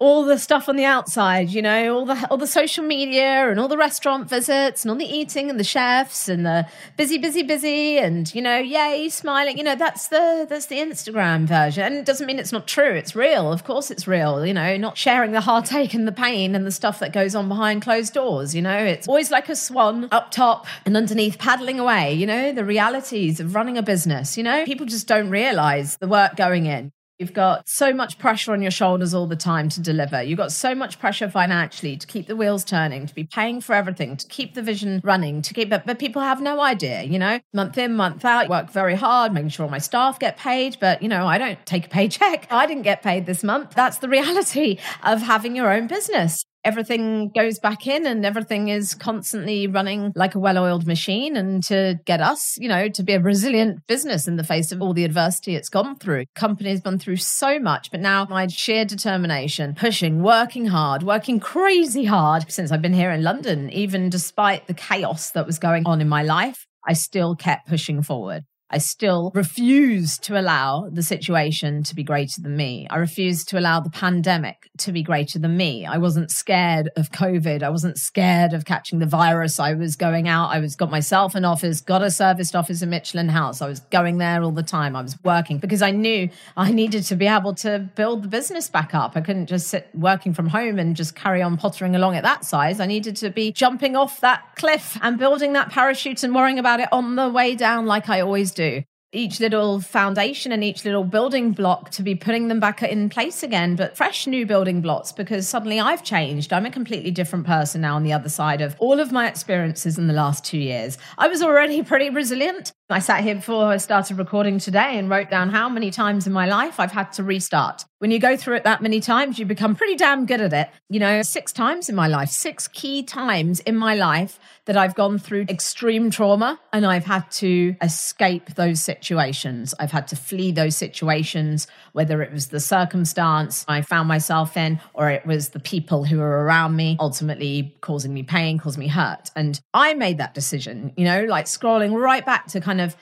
all 0.00 0.24
the 0.24 0.38
stuff 0.38 0.68
on 0.68 0.76
the 0.76 0.84
outside, 0.84 1.50
you 1.50 1.60
know, 1.60 1.96
all 1.96 2.04
the 2.04 2.28
all 2.30 2.36
the 2.36 2.46
social 2.46 2.84
media 2.84 3.50
and 3.50 3.58
all 3.58 3.68
the 3.68 3.76
restaurant 3.76 4.28
visits 4.28 4.84
and 4.84 4.90
all 4.90 4.96
the 4.96 5.04
eating 5.04 5.50
and 5.50 5.58
the 5.58 5.64
chefs 5.64 6.28
and 6.28 6.46
the 6.46 6.66
busy, 6.96 7.18
busy, 7.18 7.42
busy 7.42 7.98
and 7.98 8.32
you 8.34 8.40
know, 8.40 8.58
yay, 8.58 9.08
smiling. 9.08 9.58
You 9.58 9.64
know, 9.64 9.74
that's 9.74 10.08
the 10.08 10.46
that's 10.48 10.66
the 10.66 10.76
Instagram 10.76 11.46
version. 11.46 11.82
And 11.82 11.96
it 11.96 12.04
doesn't 12.04 12.26
mean 12.26 12.38
it's 12.38 12.52
not 12.52 12.68
true. 12.68 12.92
It's 12.92 13.16
real. 13.16 13.52
Of 13.52 13.64
course 13.64 13.90
it's 13.90 14.06
real, 14.06 14.46
you 14.46 14.54
know, 14.54 14.76
not 14.76 14.96
sharing 14.96 15.32
the 15.32 15.40
heartache 15.40 15.94
and 15.94 16.06
the 16.06 16.12
pain 16.12 16.54
and 16.54 16.64
the 16.64 16.72
stuff 16.72 17.00
that 17.00 17.12
goes 17.12 17.34
on 17.34 17.48
behind 17.48 17.82
closed 17.82 18.14
doors, 18.14 18.54
you 18.54 18.62
know. 18.62 18.78
It's 18.78 19.08
always 19.08 19.30
like 19.30 19.48
a 19.48 19.56
swan 19.56 20.08
up 20.12 20.30
top 20.30 20.66
and 20.86 20.96
underneath 20.96 21.38
paddling 21.38 21.80
away, 21.80 22.14
you 22.14 22.26
know, 22.26 22.52
the 22.52 22.64
realities 22.64 23.40
of 23.40 23.54
running 23.54 23.76
a 23.76 23.82
business, 23.82 24.36
you 24.36 24.44
know. 24.44 24.64
People 24.64 24.86
just 24.86 25.08
don't 25.08 25.30
realize 25.30 25.96
the 25.96 26.08
work 26.08 26.36
going 26.36 26.66
in. 26.66 26.92
You've 27.18 27.32
got 27.32 27.68
so 27.68 27.92
much 27.92 28.16
pressure 28.20 28.52
on 28.52 28.62
your 28.62 28.70
shoulders 28.70 29.12
all 29.12 29.26
the 29.26 29.34
time 29.34 29.68
to 29.70 29.80
deliver. 29.80 30.22
You've 30.22 30.38
got 30.38 30.52
so 30.52 30.72
much 30.72 31.00
pressure 31.00 31.28
financially 31.28 31.96
to 31.96 32.06
keep 32.06 32.28
the 32.28 32.36
wheels 32.36 32.64
turning, 32.64 33.06
to 33.06 33.14
be 33.14 33.24
paying 33.24 33.60
for 33.60 33.74
everything, 33.74 34.16
to 34.16 34.26
keep 34.28 34.54
the 34.54 34.62
vision 34.62 35.00
running, 35.02 35.42
to 35.42 35.52
keep 35.52 35.72
it. 35.72 35.82
But 35.84 35.98
people 35.98 36.22
have 36.22 36.40
no 36.40 36.60
idea, 36.60 37.02
you 37.02 37.18
know, 37.18 37.40
month 37.52 37.76
in, 37.76 37.96
month 37.96 38.24
out, 38.24 38.48
work 38.48 38.70
very 38.70 38.94
hard, 38.94 39.32
making 39.32 39.48
sure 39.48 39.68
my 39.68 39.78
staff 39.78 40.20
get 40.20 40.36
paid. 40.36 40.76
But, 40.80 41.02
you 41.02 41.08
know, 41.08 41.26
I 41.26 41.38
don't 41.38 41.58
take 41.66 41.86
a 41.86 41.88
paycheck. 41.88 42.46
I 42.52 42.66
didn't 42.66 42.84
get 42.84 43.02
paid 43.02 43.26
this 43.26 43.42
month. 43.42 43.74
That's 43.74 43.98
the 43.98 44.08
reality 44.08 44.78
of 45.02 45.20
having 45.22 45.56
your 45.56 45.72
own 45.72 45.88
business 45.88 46.44
everything 46.64 47.30
goes 47.30 47.58
back 47.58 47.86
in 47.86 48.06
and 48.06 48.26
everything 48.26 48.68
is 48.68 48.94
constantly 48.94 49.66
running 49.66 50.12
like 50.14 50.34
a 50.34 50.38
well-oiled 50.38 50.86
machine 50.86 51.36
and 51.36 51.62
to 51.62 51.98
get 52.04 52.20
us 52.20 52.58
you 52.58 52.68
know 52.68 52.88
to 52.88 53.02
be 53.02 53.12
a 53.12 53.20
resilient 53.20 53.86
business 53.86 54.26
in 54.26 54.36
the 54.36 54.44
face 54.44 54.72
of 54.72 54.82
all 54.82 54.92
the 54.92 55.04
adversity 55.04 55.54
it's 55.54 55.68
gone 55.68 55.96
through 55.96 56.24
company's 56.34 56.80
gone 56.80 56.98
through 56.98 57.16
so 57.16 57.58
much 57.58 57.90
but 57.90 58.00
now 58.00 58.26
my 58.28 58.46
sheer 58.46 58.84
determination 58.84 59.74
pushing 59.74 60.22
working 60.22 60.66
hard 60.66 61.02
working 61.02 61.38
crazy 61.38 62.04
hard 62.04 62.50
since 62.50 62.72
i've 62.72 62.82
been 62.82 62.92
here 62.92 63.10
in 63.10 63.22
london 63.22 63.70
even 63.70 64.10
despite 64.10 64.66
the 64.66 64.74
chaos 64.74 65.30
that 65.30 65.46
was 65.46 65.58
going 65.58 65.86
on 65.86 66.00
in 66.00 66.08
my 66.08 66.22
life 66.22 66.66
I 66.88 66.94
still 66.94 67.36
kept 67.36 67.68
pushing 67.68 68.02
forward. 68.02 68.44
I 68.70 68.78
still 68.78 69.32
refuse 69.34 70.18
to 70.18 70.38
allow 70.38 70.90
the 70.90 71.02
situation 71.02 71.82
to 71.84 71.94
be 71.94 72.04
greater 72.04 72.42
than 72.42 72.54
me. 72.54 72.86
I 72.90 72.96
refuse 72.96 73.44
to 73.46 73.58
allow 73.58 73.80
the 73.80 73.88
pandemic 73.88 74.68
to 74.78 74.92
be 74.92 75.02
greater 75.02 75.38
than 75.38 75.56
me. 75.56 75.86
I 75.86 75.96
wasn't 75.96 76.30
scared 76.30 76.90
of 76.94 77.10
COVID. 77.10 77.62
I 77.62 77.70
wasn't 77.70 77.96
scared 77.96 78.52
of 78.52 78.66
catching 78.66 78.98
the 78.98 79.06
virus. 79.06 79.58
I 79.58 79.72
was 79.72 79.96
going 79.96 80.28
out. 80.28 80.50
I 80.50 80.58
was 80.60 80.76
got 80.76 80.90
myself 80.90 81.34
an 81.34 81.46
office, 81.46 81.80
got 81.80 82.02
a 82.02 82.10
serviced 82.10 82.54
office 82.54 82.82
in 82.82 82.90
Michelin 82.90 83.30
House. 83.30 83.62
I 83.62 83.68
was 83.68 83.80
going 83.80 84.18
there 84.18 84.42
all 84.42 84.52
the 84.52 84.62
time. 84.62 84.94
I 84.94 85.00
was 85.00 85.16
working 85.24 85.56
because 85.56 85.80
I 85.80 85.90
knew 85.90 86.28
I 86.56 86.70
needed 86.70 87.04
to 87.04 87.16
be 87.16 87.26
able 87.26 87.54
to 87.56 87.88
build 87.94 88.22
the 88.22 88.28
business 88.28 88.68
back 88.68 88.94
up. 88.94 89.16
I 89.16 89.22
couldn't 89.22 89.46
just 89.46 89.68
sit 89.68 89.88
working 89.94 90.34
from 90.34 90.48
home 90.48 90.78
and 90.78 90.94
just 90.94 91.14
carry 91.14 91.40
on 91.40 91.56
pottering 91.56 91.96
along 91.96 92.16
at 92.16 92.22
that 92.22 92.44
size. 92.44 92.80
I 92.80 92.86
needed 92.86 93.16
to 93.16 93.30
be 93.30 93.50
jumping 93.50 93.96
off 93.96 94.20
that 94.20 94.44
cliff 94.56 94.98
and 95.00 95.18
building 95.18 95.54
that 95.54 95.70
parachute 95.70 96.22
and 96.22 96.34
worrying 96.34 96.58
about 96.58 96.80
it 96.80 96.88
on 96.92 97.16
the 97.16 97.30
way 97.30 97.54
down 97.54 97.86
like 97.86 98.10
I 98.10 98.20
always 98.20 98.52
do 98.58 98.82
each 99.12 99.40
little 99.40 99.80
foundation 99.80 100.52
and 100.52 100.62
each 100.62 100.84
little 100.84 101.04
building 101.04 101.52
block 101.52 101.90
to 101.90 102.02
be 102.02 102.14
putting 102.14 102.48
them 102.48 102.60
back 102.60 102.82
in 102.82 103.08
place 103.08 103.42
again, 103.42 103.74
but 103.74 103.96
fresh 103.96 104.26
new 104.26 104.44
building 104.44 104.82
blocks 104.82 105.12
because 105.12 105.48
suddenly 105.48 105.80
I've 105.80 106.04
changed. 106.04 106.52
I'm 106.52 106.66
a 106.66 106.70
completely 106.70 107.10
different 107.10 107.46
person 107.46 107.80
now 107.80 107.96
on 107.96 108.02
the 108.02 108.12
other 108.12 108.28
side 108.28 108.60
of 108.60 108.76
all 108.78 109.00
of 109.00 109.10
my 109.10 109.26
experiences 109.26 109.96
in 109.96 110.08
the 110.08 110.12
last 110.12 110.44
two 110.44 110.58
years. 110.58 110.98
I 111.16 111.28
was 111.28 111.42
already 111.42 111.82
pretty 111.84 112.10
resilient. 112.10 112.72
I 112.90 113.00
sat 113.00 113.22
here 113.22 113.34
before 113.34 113.66
I 113.66 113.76
started 113.76 114.16
recording 114.16 114.58
today 114.58 114.98
and 114.98 115.10
wrote 115.10 115.28
down 115.28 115.50
how 115.50 115.68
many 115.68 115.90
times 115.90 116.26
in 116.26 116.32
my 116.32 116.46
life 116.46 116.80
I've 116.80 116.92
had 116.92 117.12
to 117.14 117.22
restart. 117.22 117.84
When 117.98 118.10
you 118.10 118.18
go 118.18 118.34
through 118.36 118.56
it 118.56 118.64
that 118.64 118.80
many 118.80 119.00
times, 119.00 119.38
you 119.38 119.44
become 119.44 119.74
pretty 119.74 119.96
damn 119.96 120.24
good 120.24 120.40
at 120.40 120.52
it. 120.52 120.70
You 120.88 121.00
know, 121.00 121.20
six 121.20 121.52
times 121.52 121.90
in 121.90 121.94
my 121.94 122.08
life, 122.08 122.30
six 122.30 122.66
key 122.66 123.02
times 123.02 123.60
in 123.60 123.76
my 123.76 123.94
life 123.94 124.38
that 124.64 124.76
I've 124.76 124.94
gone 124.94 125.18
through 125.18 125.46
extreme 125.48 126.10
trauma 126.10 126.60
and 126.72 126.86
I've 126.86 127.04
had 127.04 127.30
to 127.32 127.74
escape 127.82 128.54
those 128.54 128.82
situations. 128.98 129.74
I've 129.78 129.92
had 129.92 130.08
to 130.08 130.16
flee 130.16 130.50
those 130.50 130.76
situations, 130.76 131.66
whether 131.92 132.20
it 132.22 132.32
was 132.32 132.48
the 132.48 132.60
circumstance 132.60 133.64
I 133.68 133.82
found 133.82 134.08
myself 134.08 134.56
in 134.56 134.80
or 134.94 135.08
it 135.10 135.24
was 135.24 135.50
the 135.50 135.60
people 135.60 136.04
who 136.04 136.18
were 136.18 136.44
around 136.44 136.76
me, 136.76 136.96
ultimately 136.98 137.76
causing 137.80 138.12
me 138.12 138.22
pain, 138.22 138.58
causing 138.58 138.80
me 138.80 138.88
hurt. 138.88 139.30
And 139.36 139.60
I 139.72 139.94
made 139.94 140.18
that 140.18 140.34
decision, 140.34 140.92
you 140.96 141.04
know, 141.04 141.24
like 141.24 141.46
scrolling 141.46 141.94
right 141.94 142.26
back 142.26 142.46
to 142.48 142.60
kind 142.60 142.80
of 142.80 142.96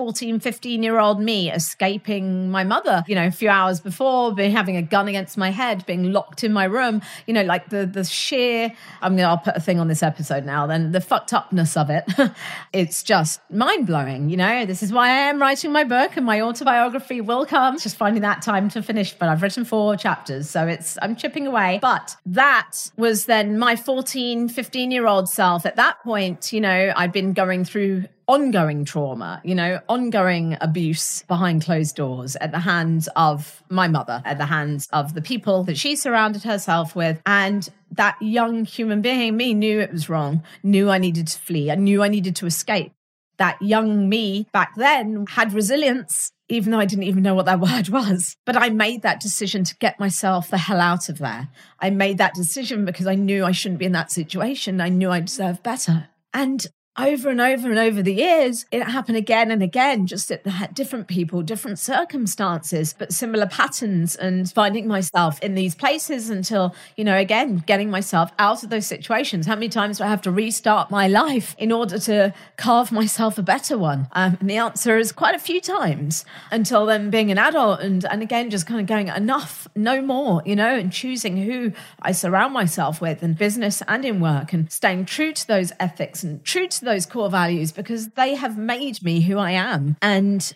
14, 0.00 0.40
15 0.40 0.82
year 0.82 0.98
old 0.98 1.20
me 1.20 1.52
escaping 1.52 2.50
my 2.50 2.64
mother, 2.64 3.04
you 3.06 3.14
know, 3.14 3.26
a 3.26 3.30
few 3.30 3.50
hours 3.50 3.80
before, 3.80 4.32
being 4.34 4.50
having 4.50 4.76
a 4.76 4.82
gun 4.82 5.08
against 5.08 5.36
my 5.36 5.50
head, 5.50 5.84
being 5.84 6.10
locked 6.10 6.42
in 6.42 6.54
my 6.54 6.64
room, 6.64 7.02
you 7.26 7.34
know, 7.34 7.42
like 7.42 7.68
the 7.68 7.84
the 7.84 8.02
sheer 8.02 8.72
I'm 9.02 9.14
gonna 9.14 9.28
I'll 9.28 9.36
put 9.36 9.56
a 9.56 9.60
thing 9.60 9.78
on 9.78 9.88
this 9.88 10.02
episode 10.02 10.46
now, 10.46 10.66
then 10.66 10.92
the 10.92 11.02
fucked 11.02 11.34
upness 11.34 11.76
of 11.76 11.90
it. 11.90 12.04
it's 12.72 13.02
just 13.02 13.40
mind 13.50 13.86
blowing, 13.86 14.30
you 14.30 14.38
know. 14.38 14.64
This 14.64 14.82
is 14.82 14.90
why 14.90 15.08
I 15.08 15.28
am 15.28 15.38
writing 15.38 15.70
my 15.70 15.84
book 15.84 16.16
and 16.16 16.24
my 16.24 16.40
autobiography 16.40 17.20
will 17.20 17.44
come. 17.44 17.74
It's 17.74 17.82
just 17.82 17.96
finding 17.96 18.22
that 18.22 18.40
time 18.40 18.70
to 18.70 18.82
finish, 18.82 19.12
but 19.12 19.28
I've 19.28 19.42
written 19.42 19.66
four 19.66 19.96
chapters, 19.96 20.48
so 20.48 20.66
it's 20.66 20.96
I'm 21.02 21.14
chipping 21.14 21.46
away. 21.46 21.78
But 21.82 22.16
that 22.24 22.90
was 22.96 23.26
then 23.26 23.58
my 23.58 23.76
14, 23.76 24.48
15 24.48 24.90
year 24.90 25.06
old 25.06 25.28
self. 25.28 25.66
At 25.66 25.76
that 25.76 26.02
point, 26.02 26.54
you 26.54 26.60
know, 26.62 26.92
I'd 26.96 27.12
been 27.12 27.34
going 27.34 27.66
through 27.66 28.06
ongoing 28.30 28.84
trauma, 28.84 29.40
you 29.44 29.56
know, 29.56 29.80
ongoing 29.88 30.56
abuse 30.60 31.24
behind 31.24 31.64
closed 31.64 31.96
doors 31.96 32.36
at 32.36 32.52
the 32.52 32.60
hands 32.60 33.08
of 33.16 33.60
my 33.68 33.88
mother, 33.88 34.22
at 34.24 34.38
the 34.38 34.46
hands 34.46 34.86
of 34.92 35.14
the 35.14 35.20
people 35.20 35.64
that 35.64 35.76
she 35.76 35.96
surrounded 35.96 36.44
herself 36.44 36.94
with. 36.94 37.20
And 37.26 37.68
that 37.90 38.16
young 38.22 38.64
human 38.64 39.02
being, 39.02 39.36
me, 39.36 39.52
knew 39.52 39.80
it 39.80 39.90
was 39.90 40.08
wrong, 40.08 40.44
knew 40.62 40.90
I 40.90 40.98
needed 40.98 41.26
to 41.26 41.40
flee, 41.40 41.72
I 41.72 41.74
knew 41.74 42.04
I 42.04 42.08
needed 42.08 42.36
to 42.36 42.46
escape. 42.46 42.92
That 43.38 43.60
young 43.60 44.08
me 44.08 44.46
back 44.52 44.76
then 44.76 45.26
had 45.28 45.52
resilience 45.52 46.30
even 46.48 46.72
though 46.72 46.80
I 46.80 46.84
didn't 46.84 47.04
even 47.04 47.22
know 47.22 47.34
what 47.34 47.46
that 47.46 47.60
word 47.68 47.88
was. 47.88 48.36
But 48.44 48.56
I 48.56 48.70
made 48.70 49.02
that 49.02 49.20
decision 49.20 49.64
to 49.64 49.76
get 49.76 49.98
myself 50.00 50.50
the 50.50 50.58
hell 50.58 50.80
out 50.80 51.08
of 51.08 51.18
there. 51.18 51.48
I 51.78 51.90
made 51.90 52.18
that 52.18 52.34
decision 52.34 52.84
because 52.84 53.06
I 53.06 53.14
knew 53.14 53.44
I 53.44 53.52
shouldn't 53.52 53.78
be 53.78 53.86
in 53.86 53.92
that 53.92 54.12
situation. 54.12 54.80
I 54.80 54.88
knew 54.88 55.10
I 55.10 55.20
deserved 55.20 55.62
better. 55.62 56.08
And 56.34 56.66
over 57.00 57.30
and 57.30 57.40
over 57.40 57.70
and 57.70 57.78
over 57.78 58.02
the 58.02 58.14
years, 58.14 58.66
it 58.70 58.82
happened 58.82 59.16
again 59.16 59.50
and 59.50 59.62
again, 59.62 60.06
just 60.06 60.30
at 60.30 60.74
different 60.74 61.08
people, 61.08 61.42
different 61.42 61.78
circumstances, 61.78 62.94
but 62.96 63.12
similar 63.12 63.46
patterns 63.46 64.14
and 64.16 64.50
finding 64.50 64.86
myself 64.86 65.40
in 65.40 65.54
these 65.54 65.74
places 65.74 66.30
until, 66.30 66.74
you 66.96 67.04
know, 67.04 67.16
again, 67.16 67.62
getting 67.66 67.90
myself 67.90 68.30
out 68.38 68.62
of 68.62 68.70
those 68.70 68.86
situations. 68.86 69.46
How 69.46 69.54
many 69.54 69.68
times 69.68 69.98
do 69.98 70.04
I 70.04 70.08
have 70.08 70.22
to 70.22 70.30
restart 70.30 70.90
my 70.90 71.08
life 71.08 71.54
in 71.58 71.72
order 71.72 71.98
to 72.00 72.34
carve 72.56 72.92
myself 72.92 73.38
a 73.38 73.42
better 73.42 73.78
one? 73.78 74.08
Um, 74.12 74.36
and 74.40 74.50
the 74.50 74.56
answer 74.56 74.98
is 74.98 75.12
quite 75.12 75.34
a 75.34 75.38
few 75.38 75.60
times 75.60 76.24
until 76.50 76.86
then 76.86 77.10
being 77.10 77.30
an 77.30 77.38
adult 77.38 77.80
and, 77.80 78.04
and 78.04 78.22
again, 78.22 78.50
just 78.50 78.66
kind 78.66 78.80
of 78.80 78.86
going 78.86 79.08
enough, 79.08 79.68
no 79.74 80.02
more, 80.02 80.42
you 80.44 80.56
know, 80.56 80.76
and 80.76 80.92
choosing 80.92 81.36
who 81.36 81.72
I 82.02 82.12
surround 82.12 82.52
myself 82.52 83.00
with 83.00 83.22
in 83.22 83.34
business 83.34 83.82
and 83.88 84.04
in 84.04 84.20
work 84.20 84.52
and 84.52 84.70
staying 84.70 85.06
true 85.06 85.32
to 85.32 85.46
those 85.46 85.72
ethics 85.80 86.22
and 86.22 86.44
true 86.44 86.68
to 86.68 86.84
those 86.90 87.06
core 87.06 87.30
values 87.30 87.72
because 87.72 88.08
they 88.10 88.34
have 88.34 88.58
made 88.58 89.02
me 89.02 89.20
who 89.20 89.38
I 89.38 89.52
am. 89.52 89.96
And 90.02 90.54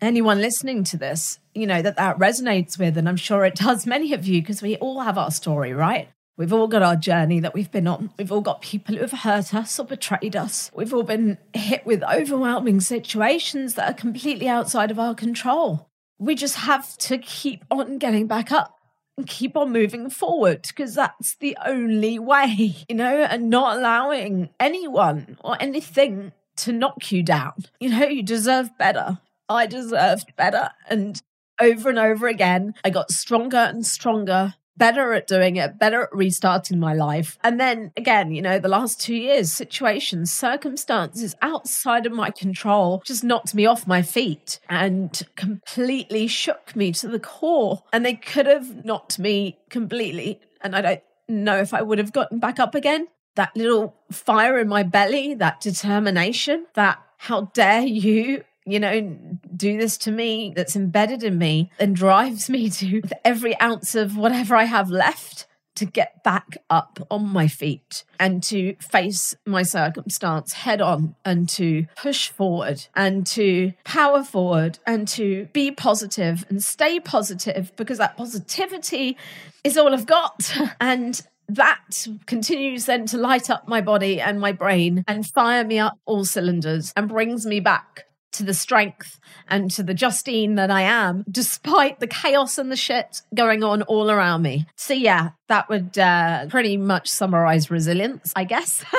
anyone 0.00 0.40
listening 0.40 0.84
to 0.84 0.96
this, 0.96 1.38
you 1.54 1.66
know, 1.66 1.82
that 1.82 1.96
that 1.96 2.18
resonates 2.18 2.78
with, 2.78 2.96
and 2.96 3.08
I'm 3.08 3.16
sure 3.16 3.44
it 3.44 3.56
does 3.56 3.86
many 3.86 4.12
of 4.12 4.26
you 4.26 4.40
because 4.40 4.62
we 4.62 4.76
all 4.76 5.00
have 5.00 5.18
our 5.18 5.30
story, 5.30 5.72
right? 5.72 6.08
We've 6.38 6.52
all 6.52 6.66
got 6.66 6.82
our 6.82 6.96
journey 6.96 7.40
that 7.40 7.52
we've 7.52 7.70
been 7.70 7.86
on. 7.86 8.10
We've 8.18 8.32
all 8.32 8.40
got 8.40 8.62
people 8.62 8.94
who 8.94 9.02
have 9.02 9.12
hurt 9.12 9.54
us 9.54 9.78
or 9.78 9.84
betrayed 9.84 10.34
us. 10.34 10.70
We've 10.74 10.94
all 10.94 11.02
been 11.02 11.36
hit 11.52 11.84
with 11.84 12.02
overwhelming 12.02 12.80
situations 12.80 13.74
that 13.74 13.90
are 13.90 13.94
completely 13.94 14.48
outside 14.48 14.90
of 14.90 14.98
our 14.98 15.14
control. 15.14 15.88
We 16.18 16.34
just 16.34 16.56
have 16.56 16.96
to 16.98 17.18
keep 17.18 17.64
on 17.70 17.98
getting 17.98 18.26
back 18.26 18.50
up 18.50 18.78
keep 19.26 19.56
on 19.56 19.72
moving 19.72 20.10
forward 20.10 20.62
because 20.62 20.94
that's 20.94 21.36
the 21.36 21.56
only 21.64 22.18
way, 22.18 22.76
you 22.88 22.94
know, 22.94 23.22
and 23.22 23.50
not 23.50 23.76
allowing 23.76 24.50
anyone 24.58 25.38
or 25.42 25.56
anything 25.60 26.32
to 26.56 26.72
knock 26.72 27.10
you 27.12 27.22
down. 27.22 27.54
You 27.80 27.90
know, 27.90 28.06
you 28.06 28.22
deserve 28.22 28.76
better. 28.78 29.18
I 29.48 29.66
deserved 29.66 30.34
better. 30.36 30.70
And 30.88 31.20
over 31.60 31.88
and 31.90 31.98
over 31.98 32.26
again, 32.26 32.74
I 32.84 32.90
got 32.90 33.10
stronger 33.10 33.56
and 33.56 33.86
stronger 33.86 34.54
better 34.76 35.12
at 35.12 35.26
doing 35.26 35.56
it, 35.56 35.78
better 35.78 36.02
at 36.02 36.14
restarting 36.14 36.78
my 36.78 36.94
life. 36.94 37.38
And 37.42 37.60
then 37.60 37.92
again, 37.96 38.32
you 38.32 38.42
know, 38.42 38.58
the 38.58 38.68
last 38.68 39.00
two 39.00 39.14
years, 39.14 39.52
situations, 39.52 40.32
circumstances 40.32 41.34
outside 41.42 42.06
of 42.06 42.12
my 42.12 42.30
control 42.30 43.02
just 43.04 43.24
knocked 43.24 43.54
me 43.54 43.66
off 43.66 43.86
my 43.86 44.02
feet 44.02 44.58
and 44.68 45.22
completely 45.36 46.26
shook 46.26 46.74
me 46.74 46.92
to 46.92 47.08
the 47.08 47.20
core. 47.20 47.82
And 47.92 48.04
they 48.04 48.14
could 48.14 48.46
have 48.46 48.84
knocked 48.84 49.18
me 49.18 49.58
completely. 49.68 50.40
And 50.60 50.74
I 50.74 50.80
don't 50.80 51.02
know 51.28 51.58
if 51.58 51.74
I 51.74 51.82
would 51.82 51.98
have 51.98 52.12
gotten 52.12 52.38
back 52.38 52.58
up 52.58 52.74
again. 52.74 53.08
That 53.34 53.56
little 53.56 53.94
fire 54.10 54.58
in 54.58 54.68
my 54.68 54.82
belly, 54.82 55.34
that 55.34 55.60
determination, 55.60 56.66
that 56.74 57.02
how 57.16 57.50
dare 57.54 57.82
you 57.82 58.44
you 58.64 58.78
know, 58.80 59.16
do 59.56 59.78
this 59.78 59.98
to 59.98 60.10
me 60.10 60.52
that's 60.54 60.76
embedded 60.76 61.22
in 61.22 61.38
me 61.38 61.70
and 61.78 61.96
drives 61.96 62.48
me 62.48 62.70
to 62.82 63.02
every 63.24 63.58
ounce 63.60 63.94
of 63.94 64.16
whatever 64.16 64.56
I 64.56 64.64
have 64.64 64.90
left 64.90 65.46
to 65.74 65.84
get 65.86 66.22
back 66.22 66.58
up 66.68 66.98
on 67.10 67.26
my 67.26 67.48
feet 67.48 68.04
and 68.20 68.42
to 68.42 68.74
face 68.76 69.34
my 69.46 69.62
circumstance 69.62 70.52
head 70.52 70.80
on 70.80 71.14
and 71.24 71.48
to 71.48 71.86
push 71.96 72.28
forward 72.28 72.86
and 72.94 73.26
to 73.26 73.72
power 73.84 74.22
forward 74.22 74.78
and 74.86 75.08
to 75.08 75.48
be 75.52 75.70
positive 75.70 76.44
and 76.48 76.62
stay 76.62 77.00
positive 77.00 77.72
because 77.76 77.98
that 77.98 78.16
positivity 78.16 79.16
is 79.64 79.76
all 79.76 79.92
I've 79.92 80.06
got. 80.06 80.52
And 80.80 81.20
that 81.48 82.06
continues 82.26 82.86
then 82.86 83.06
to 83.06 83.18
light 83.18 83.50
up 83.50 83.68
my 83.68 83.80
body 83.80 84.20
and 84.20 84.40
my 84.40 84.52
brain 84.52 85.04
and 85.06 85.26
fire 85.26 85.64
me 85.64 85.78
up 85.78 85.98
all 86.06 86.24
cylinders 86.24 86.92
and 86.96 87.08
brings 87.08 87.46
me 87.46 87.60
back 87.60 88.06
to 88.32 88.42
the 88.42 88.54
strength 88.54 89.18
and 89.48 89.70
to 89.72 89.82
the 89.82 89.94
Justine 89.94 90.54
that 90.56 90.70
I 90.70 90.82
am, 90.82 91.24
despite 91.30 92.00
the 92.00 92.06
chaos 92.06 92.58
and 92.58 92.70
the 92.70 92.76
shit 92.76 93.22
going 93.34 93.62
on 93.62 93.82
all 93.82 94.10
around 94.10 94.42
me. 94.42 94.66
So, 94.76 94.94
yeah, 94.94 95.30
that 95.48 95.68
would 95.68 95.98
uh, 95.98 96.46
pretty 96.48 96.76
much 96.76 97.08
summarize 97.08 97.70
resilience, 97.70 98.32
I 98.34 98.44
guess. 98.44 98.84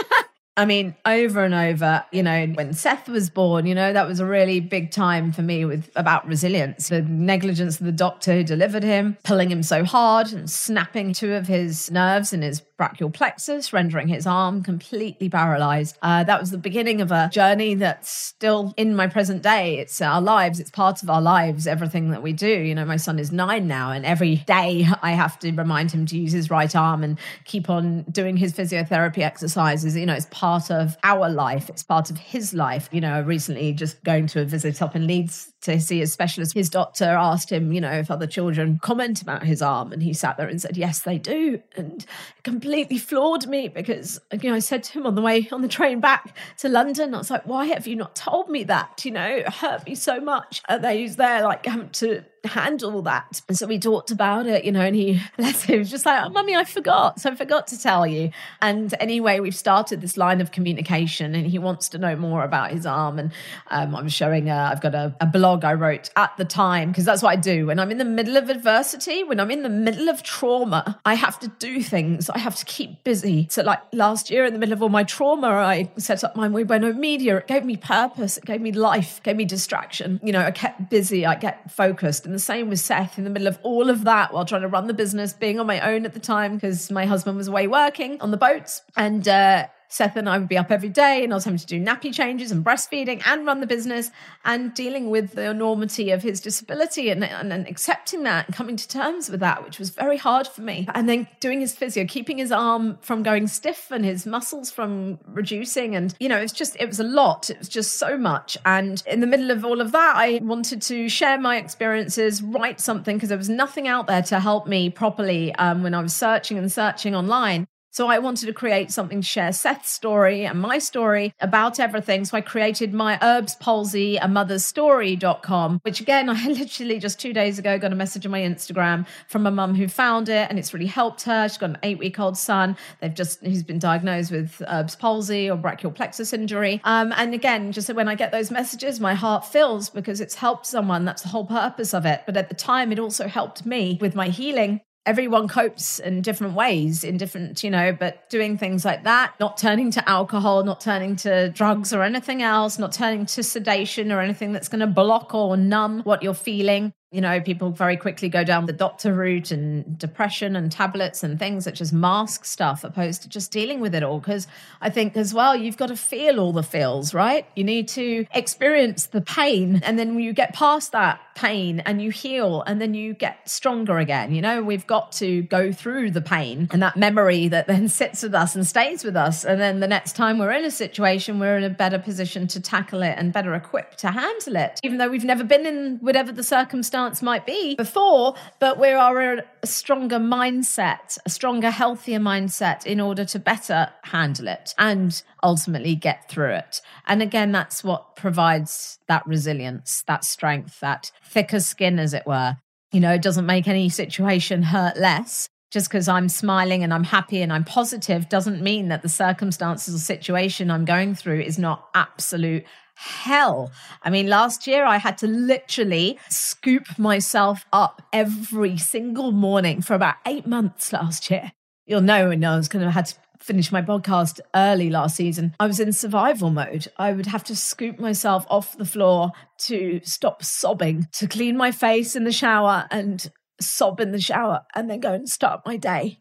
I 0.55 0.65
mean, 0.65 0.95
over 1.03 1.43
and 1.43 1.55
over, 1.55 2.05
you 2.11 2.21
know, 2.21 2.45
when 2.53 2.73
Seth 2.73 3.09
was 3.09 3.31
born, 3.31 3.65
you 3.65 3.73
know, 3.73 3.91
that 3.91 4.07
was 4.07 4.19
a 4.19 4.25
really 4.25 4.59
big 4.59 4.91
time 4.91 5.31
for 5.31 5.41
me 5.41 5.65
with 5.65 5.89
about 5.95 6.27
resilience. 6.27 6.89
The 6.89 7.01
negligence 7.01 7.79
of 7.79 7.87
the 7.87 7.91
doctor 7.91 8.33
who 8.33 8.43
delivered 8.43 8.83
him, 8.83 9.17
pulling 9.23 9.49
him 9.49 9.63
so 9.63 9.83
hard 9.83 10.31
and 10.31 10.49
snapping 10.49 11.13
two 11.13 11.33
of 11.33 11.47
his 11.47 11.89
nerves 11.89 12.33
in 12.33 12.43
his 12.43 12.61
brachial 12.83 13.09
plexus, 13.09 13.71
rendering 13.71 14.09
his 14.09 14.27
arm 14.27 14.61
completely 14.61 15.29
paralyzed. 15.29 15.97
Uh, 16.01 16.23
that 16.23 16.39
was 16.39 16.51
the 16.51 16.57
beginning 16.57 16.99
of 16.99 17.11
a 17.11 17.29
journey 17.31 17.75
that's 17.75 18.09
still 18.09 18.73
in 18.75 18.93
my 18.93 19.07
present 19.07 19.41
day. 19.41 19.79
It's 19.79 20.01
our 20.01 20.21
lives, 20.21 20.59
it's 20.59 20.69
part 20.69 21.01
of 21.01 21.09
our 21.09 21.21
lives, 21.21 21.65
everything 21.65 22.09
that 22.11 22.21
we 22.21 22.33
do. 22.33 22.49
You 22.49 22.75
know, 22.75 22.83
my 22.83 22.97
son 22.97 23.19
is 23.19 23.31
nine 23.31 23.67
now, 23.67 23.91
and 23.91 24.05
every 24.05 24.35
day 24.35 24.85
I 25.01 25.11
have 25.11 25.39
to 25.39 25.51
remind 25.51 25.91
him 25.91 26.05
to 26.07 26.17
use 26.17 26.33
his 26.33 26.49
right 26.49 26.75
arm 26.75 27.03
and 27.03 27.17
keep 27.45 27.69
on 27.69 28.03
doing 28.11 28.35
his 28.35 28.51
physiotherapy 28.51 29.19
exercises. 29.19 29.95
You 29.95 30.05
know, 30.05 30.13
it's 30.13 30.27
part 30.29 30.69
of 30.69 30.97
our 31.03 31.29
life, 31.29 31.69
it's 31.69 31.83
part 31.83 32.09
of 32.09 32.17
his 32.17 32.53
life. 32.53 32.89
You 32.91 32.99
know, 32.99 33.21
recently 33.21 33.71
just 33.71 34.03
going 34.03 34.27
to 34.27 34.41
a 34.41 34.45
visit 34.45 34.81
up 34.81 34.93
in 34.93 35.07
Leeds 35.07 35.53
to 35.63 35.79
see 35.79 36.01
a 36.01 36.07
specialist, 36.07 36.53
his 36.53 36.69
doctor 36.69 37.05
asked 37.05 37.49
him, 37.49 37.71
you 37.71 37.79
know, 37.79 37.91
if 37.91 38.11
other 38.11 38.27
children 38.27 38.79
comment 38.81 39.21
about 39.21 39.43
his 39.43 39.61
arm, 39.61 39.93
and 39.93 40.03
he 40.03 40.13
sat 40.13 40.35
there 40.35 40.49
and 40.49 40.61
said, 40.61 40.75
Yes, 40.75 40.99
they 40.99 41.17
do. 41.17 41.61
And 41.77 42.05
completely 42.43 42.72
floored 42.97 43.47
me 43.47 43.67
because 43.67 44.19
you 44.41 44.49
know 44.49 44.55
I 44.55 44.59
said 44.59 44.83
to 44.83 44.93
him 44.93 45.05
on 45.05 45.15
the 45.15 45.21
way 45.21 45.47
on 45.51 45.61
the 45.61 45.67
train 45.67 45.99
back 45.99 46.35
to 46.57 46.69
London, 46.69 47.13
I 47.13 47.17
was 47.19 47.29
like, 47.29 47.45
"Why 47.45 47.65
have 47.67 47.87
you 47.87 47.95
not 47.95 48.15
told 48.15 48.49
me 48.49 48.63
that?" 48.65 49.05
You 49.05 49.11
know, 49.11 49.27
it 49.27 49.49
hurt 49.49 49.85
me 49.85 49.95
so 49.95 50.19
much. 50.19 50.61
And 50.67 50.83
they 50.83 51.03
was 51.03 51.15
there 51.15 51.43
like 51.43 51.65
having 51.65 51.89
to 51.89 52.23
handle 52.43 53.01
that. 53.03 53.41
And 53.47 53.57
so 53.57 53.67
we 53.67 53.79
talked 53.79 54.11
about 54.11 54.47
it, 54.47 54.65
you 54.65 54.71
know, 54.71 54.81
and 54.81 54.95
he, 54.95 55.21
bless 55.37 55.67
was 55.67 55.89
just 55.89 56.05
like, 56.05 56.23
oh, 56.25 56.29
Mummy, 56.29 56.55
I 56.55 56.63
forgot. 56.63 57.19
So 57.19 57.31
I 57.31 57.35
forgot 57.35 57.67
to 57.67 57.79
tell 57.79 58.05
you. 58.05 58.31
And 58.61 58.93
anyway, 58.99 59.39
we've 59.39 59.55
started 59.55 60.01
this 60.01 60.17
line 60.17 60.41
of 60.41 60.51
communication 60.51 61.35
and 61.35 61.47
he 61.47 61.59
wants 61.59 61.89
to 61.89 61.97
know 61.97 62.15
more 62.15 62.43
about 62.43 62.71
his 62.71 62.85
arm. 62.85 63.19
And 63.19 63.31
um, 63.71 63.95
I'm 63.95 64.09
showing, 64.09 64.49
I've 64.49 64.81
got 64.81 64.95
a, 64.95 65.15
a 65.21 65.25
blog 65.25 65.63
I 65.63 65.73
wrote 65.73 66.09
at 66.15 66.35
the 66.37 66.45
time, 66.45 66.89
because 66.89 67.05
that's 67.05 67.21
what 67.21 67.29
I 67.29 67.35
do. 67.35 67.67
When 67.67 67.79
I'm 67.79 67.91
in 67.91 67.97
the 67.97 68.05
middle 68.05 68.37
of 68.37 68.49
adversity, 68.49 69.23
when 69.23 69.39
I'm 69.39 69.51
in 69.51 69.63
the 69.63 69.69
middle 69.69 70.09
of 70.09 70.23
trauma, 70.23 70.99
I 71.05 71.15
have 71.15 71.39
to 71.39 71.47
do 71.59 71.81
things. 71.81 72.29
I 72.29 72.39
have 72.39 72.55
to 72.55 72.65
keep 72.65 73.03
busy. 73.03 73.47
So, 73.49 73.63
like 73.63 73.81
last 73.91 74.29
year, 74.29 74.45
in 74.45 74.53
the 74.53 74.59
middle 74.59 74.73
of 74.73 74.81
all 74.81 74.89
my 74.89 75.03
trauma, 75.03 75.47
I 75.47 75.91
set 75.97 76.23
up 76.23 76.35
my 76.35 76.47
Bueno 76.49 76.93
Media. 76.93 77.37
It 77.37 77.47
gave 77.47 77.65
me 77.65 77.77
purpose, 77.77 78.37
it 78.37 78.45
gave 78.45 78.61
me 78.61 78.71
life, 78.71 79.21
gave 79.23 79.35
me 79.35 79.45
distraction. 79.45 80.19
You 80.23 80.31
know, 80.31 80.41
I 80.41 80.51
kept 80.51 80.89
busy, 80.89 81.25
I 81.25 81.35
get 81.35 81.71
focused. 81.71 82.25
And 82.25 82.32
the 82.33 82.39
same 82.39 82.69
with 82.69 82.79
Seth 82.79 83.17
in 83.17 83.23
the 83.23 83.29
middle 83.29 83.47
of 83.47 83.57
all 83.63 83.89
of 83.89 84.03
that 84.03 84.33
while 84.33 84.45
trying 84.45 84.61
to 84.61 84.67
run 84.67 84.87
the 84.87 84.93
business, 84.93 85.33
being 85.33 85.59
on 85.59 85.67
my 85.67 85.79
own 85.79 86.05
at 86.05 86.13
the 86.13 86.19
time 86.19 86.55
because 86.55 86.91
my 86.91 87.05
husband 87.05 87.37
was 87.37 87.47
away 87.47 87.67
working 87.67 88.19
on 88.21 88.31
the 88.31 88.37
boats. 88.37 88.81
And, 88.95 89.27
uh, 89.27 89.67
Seth 89.93 90.15
and 90.15 90.27
I 90.27 90.39
would 90.39 90.49
be 90.49 90.57
up 90.57 90.71
every 90.71 90.89
day, 90.89 91.23
and 91.23 91.31
I 91.31 91.35
was 91.35 91.43
having 91.43 91.59
to 91.59 91.65
do 91.67 91.79
nappy 91.79 92.11
changes 92.11 92.51
and 92.51 92.65
breastfeeding 92.65 93.21
and 93.27 93.45
run 93.45 93.59
the 93.59 93.67
business 93.67 94.09
and 94.43 94.73
dealing 94.73 95.11
with 95.11 95.33
the 95.33 95.51
enormity 95.51 96.09
of 96.09 96.23
his 96.23 96.41
disability 96.41 97.11
and, 97.11 97.23
and, 97.23 97.53
and, 97.53 97.67
accepting 97.67 98.23
that 98.23 98.47
and 98.47 98.55
coming 98.55 98.75
to 98.75 98.87
terms 98.87 99.29
with 99.29 99.39
that, 99.41 99.63
which 99.63 99.77
was 99.77 99.91
very 99.91 100.17
hard 100.17 100.47
for 100.47 100.61
me. 100.61 100.87
And 100.95 101.07
then 101.07 101.27
doing 101.39 101.61
his 101.61 101.75
physio, 101.75 102.05
keeping 102.05 102.39
his 102.39 102.51
arm 102.51 102.97
from 103.01 103.21
going 103.21 103.45
stiff 103.47 103.91
and 103.91 104.03
his 104.03 104.25
muscles 104.25 104.71
from 104.71 105.19
reducing. 105.27 105.95
And, 105.95 106.15
you 106.19 106.27
know, 106.27 106.37
it's 106.37 106.53
just, 106.53 106.75
it 106.79 106.87
was 106.87 106.99
a 106.99 107.03
lot. 107.03 107.51
It 107.51 107.59
was 107.59 107.69
just 107.69 107.99
so 107.99 108.17
much. 108.17 108.57
And 108.65 109.03
in 109.05 109.19
the 109.19 109.27
middle 109.27 109.51
of 109.51 109.63
all 109.63 109.79
of 109.79 109.91
that, 109.91 110.15
I 110.15 110.39
wanted 110.41 110.81
to 110.81 111.07
share 111.07 111.39
my 111.39 111.57
experiences, 111.57 112.41
write 112.41 112.81
something, 112.81 113.17
because 113.17 113.29
there 113.29 113.37
was 113.37 113.49
nothing 113.49 113.87
out 113.87 114.07
there 114.07 114.23
to 114.23 114.39
help 114.39 114.65
me 114.65 114.89
properly 114.89 115.53
um, 115.55 115.83
when 115.83 115.93
I 115.93 116.01
was 116.01 116.15
searching 116.15 116.57
and 116.57 116.71
searching 116.71 117.13
online. 117.13 117.67
So 117.93 118.07
I 118.07 118.17
wanted 118.17 118.47
to 118.47 118.53
create 118.53 118.89
something 118.89 119.21
to 119.21 119.27
share 119.27 119.53
Seth's 119.53 119.91
story 119.91 120.47
and 120.47 120.59
my 120.59 120.79
story 120.79 121.31
about 121.39 121.79
everything. 121.79 122.25
So 122.25 122.35
I 122.35 122.41
created 122.41 122.91
my 122.91 123.19
Erb's 123.21 123.53
palsy, 123.53 124.17
a 124.17 124.27
mother's 124.27 124.65
story.com, 124.65 125.79
which 125.83 126.01
again, 126.01 126.27
I 126.27 126.47
literally 126.47 126.97
just 126.97 127.19
two 127.19 127.33
days 127.33 127.59
ago 127.59 127.77
got 127.77 127.93
a 127.93 127.95
message 127.95 128.25
on 128.25 128.31
my 128.31 128.41
Instagram 128.41 129.05
from 129.27 129.45
a 129.45 129.51
mum 129.51 129.75
who 129.75 129.87
found 129.87 130.27
it 130.27 130.49
and 130.49 130.57
it's 130.57 130.73
really 130.73 130.87
helped 130.87 131.21
her. 131.21 131.47
She's 131.47 131.59
got 131.59 131.69
an 131.69 131.77
eight 131.83 131.99
week 131.99 132.19
old 132.19 132.35
son. 132.35 132.75
They've 132.99 133.13
just, 133.13 133.43
he's 133.43 133.61
been 133.61 133.77
diagnosed 133.77 134.31
with 134.31 134.59
Erb's 134.67 134.95
palsy 134.95 135.47
or 135.47 135.55
brachial 135.55 135.91
plexus 135.91 136.33
injury. 136.33 136.81
Um, 136.85 137.13
and 137.15 137.35
again, 137.35 137.71
just 137.71 137.93
when 137.93 138.07
I 138.07 138.15
get 138.15 138.31
those 138.31 138.49
messages, 138.49 138.99
my 138.99 139.13
heart 139.13 139.45
fills 139.45 139.91
because 139.91 140.19
it's 140.19 140.33
helped 140.33 140.65
someone. 140.65 141.05
That's 141.05 141.21
the 141.21 141.29
whole 141.29 141.45
purpose 141.45 141.93
of 141.93 142.07
it. 142.07 142.23
But 142.25 142.37
at 142.37 142.49
the 142.49 142.55
time, 142.55 142.91
it 142.91 142.97
also 142.97 143.27
helped 143.27 143.67
me 143.67 143.99
with 144.01 144.15
my 144.15 144.29
healing 144.29 144.81
everyone 145.05 145.47
copes 145.47 145.99
in 145.99 146.21
different 146.21 146.53
ways 146.53 147.03
in 147.03 147.17
different 147.17 147.63
you 147.63 147.69
know 147.69 147.91
but 147.91 148.29
doing 148.29 148.57
things 148.57 148.85
like 148.85 149.03
that 149.03 149.33
not 149.39 149.57
turning 149.57 149.91
to 149.91 150.09
alcohol 150.09 150.63
not 150.63 150.79
turning 150.79 151.15
to 151.15 151.49
drugs 151.49 151.93
or 151.93 152.03
anything 152.03 152.41
else 152.41 152.79
not 152.79 152.93
turning 152.93 153.25
to 153.25 153.43
sedation 153.43 154.11
or 154.11 154.21
anything 154.21 154.53
that's 154.53 154.69
going 154.69 154.79
to 154.79 154.87
block 154.87 155.33
or 155.33 155.57
numb 155.57 156.01
what 156.03 156.23
you're 156.23 156.33
feeling 156.33 156.93
you 157.13 157.21
know, 157.21 157.39
people 157.39 157.69
very 157.69 157.95
quickly 157.95 158.27
go 158.27 158.43
down 158.43 158.65
the 158.65 158.73
doctor 158.73 159.13
route 159.13 159.51
and 159.51 159.99
depression 159.99 160.55
and 160.55 160.71
tablets 160.71 161.21
and 161.21 161.37
things 161.37 161.65
that 161.65 161.75
just 161.75 161.93
mask 161.93 162.43
stuff 162.43 162.83
opposed 162.83 163.21
to 163.21 163.29
just 163.29 163.51
dealing 163.51 163.79
with 163.79 163.93
it 163.93 164.01
all. 164.01 164.17
Because 164.17 164.47
I 164.81 164.89
think 164.89 165.15
as 165.15 165.31
well, 165.31 165.55
you've 165.55 165.77
got 165.77 165.87
to 165.87 165.95
feel 165.95 166.39
all 166.39 166.51
the 166.51 166.63
feels, 166.63 167.13
right? 167.13 167.45
You 167.55 167.65
need 167.65 167.87
to 167.89 168.25
experience 168.33 169.05
the 169.05 169.21
pain. 169.21 169.79
And 169.83 169.99
then 169.99 170.19
you 170.19 170.33
get 170.33 170.55
past 170.55 170.91
that 170.93 171.21
pain 171.35 171.81
and 171.81 172.01
you 172.01 172.09
heal 172.09 172.63
and 172.65 172.81
then 172.81 172.95
you 172.95 173.13
get 173.13 173.47
stronger 173.47 173.99
again. 173.99 174.33
You 174.33 174.41
know, 174.41 174.63
we've 174.63 174.87
got 174.87 175.11
to 175.13 175.43
go 175.43 175.71
through 175.71 176.11
the 176.11 176.21
pain 176.21 176.67
and 176.71 176.81
that 176.81 176.97
memory 176.97 177.47
that 177.47 177.67
then 177.67 177.89
sits 177.89 178.23
with 178.23 178.33
us 178.33 178.55
and 178.55 178.65
stays 178.65 179.03
with 179.03 179.15
us. 179.15 179.45
And 179.45 179.61
then 179.61 179.81
the 179.81 179.87
next 179.87 180.15
time 180.15 180.39
we're 180.39 180.51
in 180.51 180.65
a 180.65 180.71
situation, 180.71 181.39
we're 181.39 181.57
in 181.57 181.63
a 181.63 181.69
better 181.69 181.99
position 181.99 182.47
to 182.47 182.59
tackle 182.59 183.03
it 183.03 183.13
and 183.19 183.31
better 183.31 183.53
equipped 183.53 183.99
to 183.99 184.07
handle 184.09 184.55
it, 184.55 184.79
even 184.81 184.97
though 184.97 185.09
we've 185.09 185.23
never 185.23 185.43
been 185.43 185.67
in 185.67 185.97
whatever 186.01 186.31
the 186.31 186.43
circumstance 186.43 187.02
might 187.21 187.45
be 187.45 187.75
before, 187.75 188.35
but 188.59 188.79
we 188.79 188.89
are 188.89 189.35
a 189.35 189.43
stronger 189.63 190.17
mindset, 190.17 191.17
a 191.25 191.29
stronger, 191.29 191.69
healthier 191.69 192.19
mindset 192.19 192.85
in 192.85 192.99
order 192.99 193.25
to 193.25 193.39
better 193.39 193.89
handle 194.03 194.47
it 194.47 194.73
and 194.77 195.21
ultimately 195.41 195.95
get 195.95 196.29
through 196.29 196.51
it. 196.51 196.81
And 197.07 197.21
again, 197.21 197.51
that's 197.51 197.83
what 197.83 198.15
provides 198.15 198.99
that 199.07 199.25
resilience, 199.27 200.03
that 200.07 200.23
strength, 200.23 200.79
that 200.79 201.11
thicker 201.23 201.59
skin, 201.59 201.99
as 201.99 202.13
it 202.13 202.25
were. 202.25 202.57
You 202.91 202.99
know, 202.99 203.13
it 203.13 203.21
doesn't 203.21 203.45
make 203.45 203.67
any 203.67 203.89
situation 203.89 204.63
hurt 204.63 204.97
less 204.97 205.49
just 205.73 205.89
because 205.89 206.07
I'm 206.07 206.29
smiling 206.29 206.83
and 206.83 206.93
I'm 206.93 207.03
happy 207.03 207.41
and 207.41 207.51
I'm 207.51 207.63
positive 207.63 208.29
doesn't 208.29 208.61
mean 208.61 208.89
that 208.89 209.01
the 209.01 209.09
circumstances 209.09 209.95
or 209.95 209.97
situation 209.97 210.69
I'm 210.69 210.85
going 210.85 211.15
through 211.15 211.41
is 211.41 211.57
not 211.57 211.89
absolute 211.95 212.63
hell. 212.95 213.71
I 214.01 214.09
mean, 214.09 214.27
last 214.27 214.67
year 214.67 214.85
I 214.85 214.97
had 214.97 215.17
to 215.19 215.27
literally 215.27 216.19
scoop 216.29 216.97
myself 216.97 217.65
up 217.73 218.01
every 218.11 218.77
single 218.77 219.31
morning 219.31 219.81
for 219.81 219.93
about 219.93 220.15
eight 220.25 220.47
months 220.47 220.93
last 220.93 221.29
year. 221.29 221.51
You'll 221.85 222.01
know 222.01 222.29
when 222.29 222.43
I 222.43 222.55
was 222.55 222.67
going 222.69 222.85
to 222.85 222.91
have 222.91 223.07
to 223.09 223.15
finish 223.39 223.71
my 223.71 223.81
podcast 223.81 224.39
early 224.55 224.89
last 224.89 225.17
season. 225.17 225.53
I 225.59 225.67
was 225.67 225.79
in 225.79 225.91
survival 225.91 226.49
mode. 226.49 226.87
I 226.97 227.11
would 227.11 227.25
have 227.25 227.43
to 227.45 227.55
scoop 227.55 227.99
myself 227.99 228.45
off 228.49 228.77
the 228.77 228.85
floor 228.85 229.31
to 229.59 229.99
stop 230.03 230.43
sobbing, 230.43 231.07
to 231.13 231.27
clean 231.27 231.57
my 231.57 231.71
face 231.71 232.15
in 232.15 232.23
the 232.23 232.31
shower 232.31 232.87
and 232.89 233.29
sob 233.59 233.99
in 233.99 234.11
the 234.11 234.21
shower 234.21 234.61
and 234.73 234.89
then 234.89 234.99
go 234.99 235.13
and 235.13 235.27
start 235.27 235.61
my 235.65 235.77
day 235.77 236.19